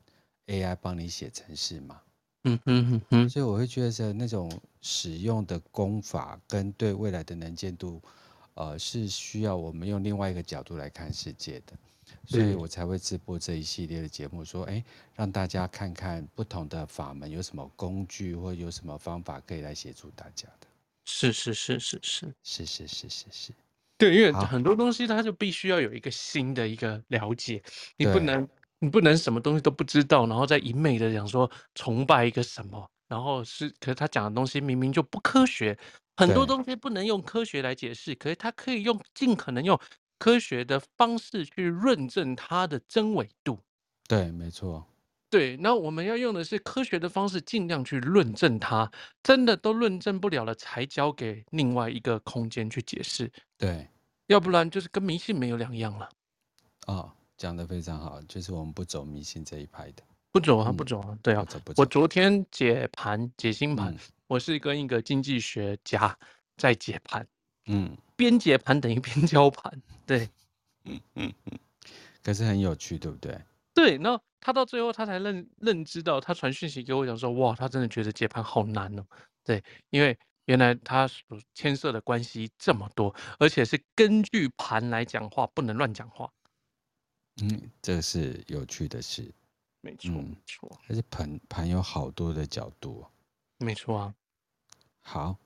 [0.46, 2.02] AI 帮你写城市码。
[2.44, 8.02] 嗯哼哼哼，所以我会觉得那种使用的功法跟对未来的能见度，
[8.54, 11.72] 呃，是需要我们用另外一个角度来看世界的，
[12.26, 14.84] 所以我才会直播这一系列的节目，说，哎、
[15.14, 20.66] 让大家看看不同的法门有什么工具或有什么方法可以来协助大家的。
[21.04, 22.34] 是是是是是。
[22.42, 23.52] 是是是是是，
[23.96, 27.62] 对，因为很多东西它就必须要有一个新的一个了解，
[27.96, 28.48] 你不能。
[28.82, 35.78] 你不能什么东西都不知道，然后再一昧的讲说崇拜一个什么，然后是可是他讲的东西明明就不科学，
[36.16, 39.78] 很多东西不能用科学来解释，可是他可以用尽可能用
[40.18, 43.60] 科学的方式去论证它的真伪度。
[44.08, 44.84] 对，没错。
[45.30, 48.90] 对，那我们要用的是科学的方式，尽量去论证它。
[49.22, 53.30] 真的都论证不了了，才交给另外一个空间去解释。
[53.56, 53.88] 对，
[54.26, 56.10] 要不然就是跟迷信没有两样了。
[56.88, 57.12] 哦，
[57.42, 61.08] 讲得非常好，就是我们不走迷信这一派的，不走啊，不走啊。
[61.10, 61.44] 嗯、对啊，
[61.76, 66.16] 我昨天解盘解星盘、嗯，我是跟一个经济学家
[66.56, 67.26] 在解盘。
[67.66, 69.82] 嗯，边解盘等于边交盘。
[70.06, 70.28] 对，
[70.84, 71.58] 嗯嗯嗯，
[72.22, 73.36] 可是很有趣，对不对？
[73.74, 79.04] 对，那他到最后他才认认知到，他传讯息给我讲说，哇，他真的觉得解盘好难哦。
[79.42, 86.30] 对，因为原来他所牵涉的关系这么多，而且是根据盘来讲话，不能乱讲话。
[87.40, 89.32] 嗯，这是有趣的事。
[89.80, 90.78] 没错，没错。
[90.88, 93.04] 而且盘盘有好多的角度。
[93.58, 94.14] 没错啊。
[95.00, 95.36] 好，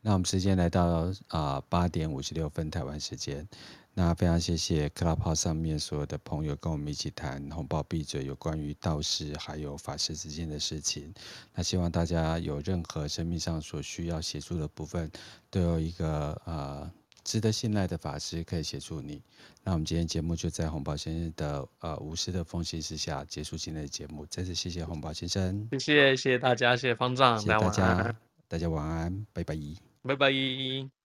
[0.00, 3.48] 那我们时间来到啊八点五十六分台湾时间。
[3.94, 11.12] 那非常谢谢 Clubhouse 上面所有的朋友跟我们一起谈红包闭嘴有关于道士还有法师之间的事情。
[11.54, 15.10] 那希望大家有任何生命上所需要协助的部分，
[15.50, 16.88] 都有一个呃
[17.28, 19.22] 值得信赖的法师可以协助你。
[19.62, 24.24] 那我们今天节目就在红宝先生的呃无私的奉献之下结束今天的节目。
[24.30, 28.16] 再次谢谢红宝先生，谢谢谢谢大家，谢谢方丈，谢谢大家，
[28.48, 29.54] 大家晚安，拜拜，
[30.04, 30.97] 拜拜。